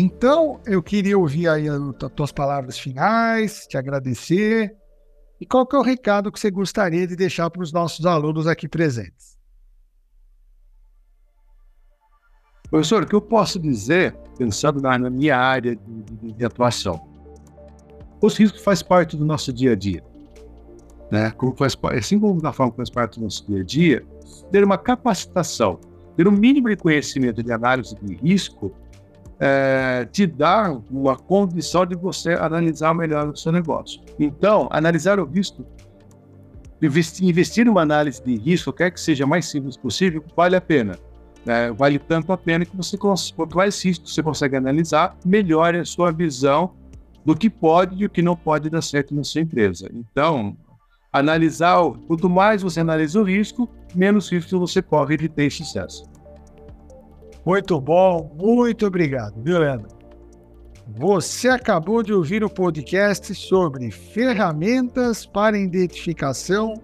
Então, 0.00 0.60
eu 0.64 0.80
queria 0.80 1.18
ouvir 1.18 1.48
aí 1.48 1.68
as 1.68 2.12
tuas 2.14 2.30
palavras 2.30 2.78
finais, 2.78 3.66
te 3.66 3.76
agradecer. 3.76 4.72
E 5.40 5.44
qual 5.44 5.66
que 5.66 5.74
é 5.74 5.78
o 5.80 5.82
recado 5.82 6.30
que 6.30 6.38
você 6.38 6.52
gostaria 6.52 7.04
de 7.04 7.16
deixar 7.16 7.50
para 7.50 7.62
os 7.62 7.72
nossos 7.72 8.06
alunos 8.06 8.46
aqui 8.46 8.68
presentes? 8.68 9.36
Professor, 12.70 13.02
o 13.02 13.06
que 13.08 13.14
eu 13.16 13.20
posso 13.20 13.58
dizer, 13.58 14.16
pensando 14.38 14.80
na, 14.80 14.96
na 14.96 15.10
minha 15.10 15.36
área 15.36 15.74
de, 15.74 16.32
de, 16.32 16.44
atuação? 16.44 17.04
Os 18.22 18.38
riscos 18.38 18.62
fazem 18.62 18.86
parte 18.86 19.16
do 19.16 19.24
nosso 19.24 19.52
dia 19.52 19.72
a 19.72 19.74
dia. 19.74 20.04
Né? 21.10 21.32
Como 21.32 21.56
faz, 21.56 21.76
assim 21.98 22.20
como 22.20 22.40
da 22.40 22.52
forma 22.52 22.70
que 22.70 22.76
faz 22.76 22.90
parte 22.90 23.18
do 23.18 23.24
nosso 23.24 23.44
dia 23.48 23.62
a 23.62 23.64
dia, 23.64 24.06
ter 24.52 24.62
uma 24.62 24.78
capacitação, 24.78 25.80
ter 26.16 26.28
um 26.28 26.32
mínimo 26.32 26.68
de 26.68 26.76
conhecimento 26.76 27.42
de 27.42 27.50
análise 27.50 27.96
de 28.00 28.14
risco 28.14 28.72
é, 29.40 30.06
te 30.10 30.26
dá 30.26 30.76
uma 30.90 31.16
condição 31.16 31.86
de 31.86 31.94
você 31.94 32.32
analisar 32.32 32.94
melhor 32.94 33.28
o 33.28 33.36
seu 33.36 33.52
negócio. 33.52 34.00
Então, 34.18 34.68
analisar 34.70 35.20
o 35.20 35.24
risco, 35.24 35.64
investir, 36.82 37.28
investir 37.28 37.66
numa 37.66 37.82
análise 37.82 38.22
de 38.22 38.36
risco, 38.36 38.72
quer 38.72 38.90
que 38.90 39.00
seja 39.00 39.26
mais 39.26 39.46
simples 39.46 39.76
possível, 39.76 40.24
vale 40.36 40.56
a 40.56 40.60
pena. 40.60 40.98
É, 41.46 41.70
vale 41.70 41.98
tanto 41.98 42.32
a 42.32 42.36
pena 42.36 42.64
que 42.64 42.76
você, 42.76 42.98
quanto 42.98 43.56
mais 43.56 43.82
risco 43.82 44.08
você 44.08 44.22
consegue 44.22 44.56
analisar, 44.56 45.16
melhor 45.24 45.74
a 45.74 45.84
sua 45.84 46.10
visão 46.10 46.74
do 47.24 47.34
que 47.34 47.48
pode 47.48 48.02
e 48.02 48.06
o 48.06 48.10
que 48.10 48.20
não 48.20 48.36
pode 48.36 48.68
dar 48.68 48.82
certo 48.82 49.14
na 49.14 49.22
sua 49.22 49.40
empresa. 49.40 49.88
Então, 49.94 50.56
analisar, 51.12 51.78
quanto 52.06 52.28
mais 52.28 52.62
você 52.62 52.80
analisa 52.80 53.20
o 53.20 53.22
risco, 53.22 53.68
menos 53.94 54.30
risco 54.30 54.58
você 54.58 54.82
corre 54.82 55.16
de 55.16 55.28
ter 55.28 55.50
sucesso. 55.50 56.04
Muito 57.48 57.80
bom, 57.80 58.30
muito 58.38 58.86
obrigado, 58.86 59.42
viu, 59.42 59.58
Leandro? 59.58 59.88
Você 60.86 61.48
acabou 61.48 62.02
de 62.02 62.12
ouvir 62.12 62.44
o 62.44 62.50
podcast 62.50 63.34
sobre 63.34 63.90
ferramentas 63.90 65.24
para 65.24 65.56
identificação 65.56 66.74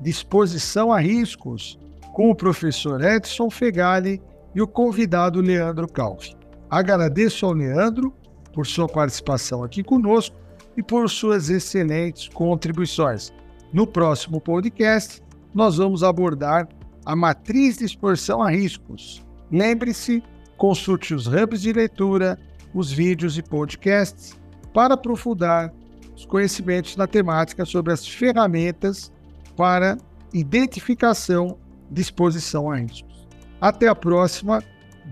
de 0.00 0.10
exposição 0.10 0.92
a 0.92 0.98
riscos 0.98 1.78
com 2.14 2.32
o 2.32 2.34
professor 2.34 3.00
Edson 3.00 3.48
Fegali 3.48 4.20
e 4.56 4.60
o 4.60 4.66
convidado 4.66 5.40
Leandro 5.40 5.86
Calvi. 5.86 6.34
Agradeço 6.68 7.46
ao 7.46 7.52
Leandro 7.52 8.12
por 8.52 8.66
sua 8.66 8.88
participação 8.88 9.62
aqui 9.62 9.84
conosco 9.84 10.34
e 10.76 10.82
por 10.82 11.08
suas 11.08 11.48
excelentes 11.48 12.26
contribuições. 12.26 13.32
No 13.72 13.86
próximo 13.86 14.40
podcast, 14.40 15.22
nós 15.54 15.76
vamos 15.76 16.02
abordar 16.02 16.68
a 17.06 17.14
matriz 17.14 17.78
de 17.78 17.84
exposição 17.84 18.42
a 18.42 18.50
riscos 18.50 19.27
Lembre-se, 19.50 20.22
consulte 20.56 21.14
os 21.14 21.26
hubs 21.26 21.62
de 21.62 21.72
leitura, 21.72 22.38
os 22.74 22.92
vídeos 22.92 23.38
e 23.38 23.42
podcasts 23.42 24.38
para 24.74 24.94
aprofundar 24.94 25.72
os 26.14 26.26
conhecimentos 26.26 26.96
na 26.96 27.06
temática 27.06 27.64
sobre 27.64 27.92
as 27.92 28.06
ferramentas 28.06 29.12
para 29.56 29.96
identificação 30.32 31.58
de 31.90 32.02
exposição 32.02 32.70
a 32.70 32.76
riscos. 32.76 33.26
Até 33.60 33.88
a 33.88 33.94
próxima, 33.94 34.62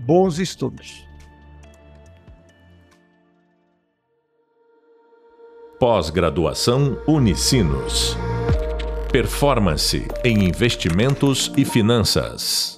bons 0.05 0.39
estudos. 0.39 1.07
Pós-graduação 5.79 6.97
Unicinos. 7.07 8.17
Performance 9.11 10.07
em 10.23 10.43
investimentos 10.45 11.51
e 11.55 11.63
finanças. 11.63 12.76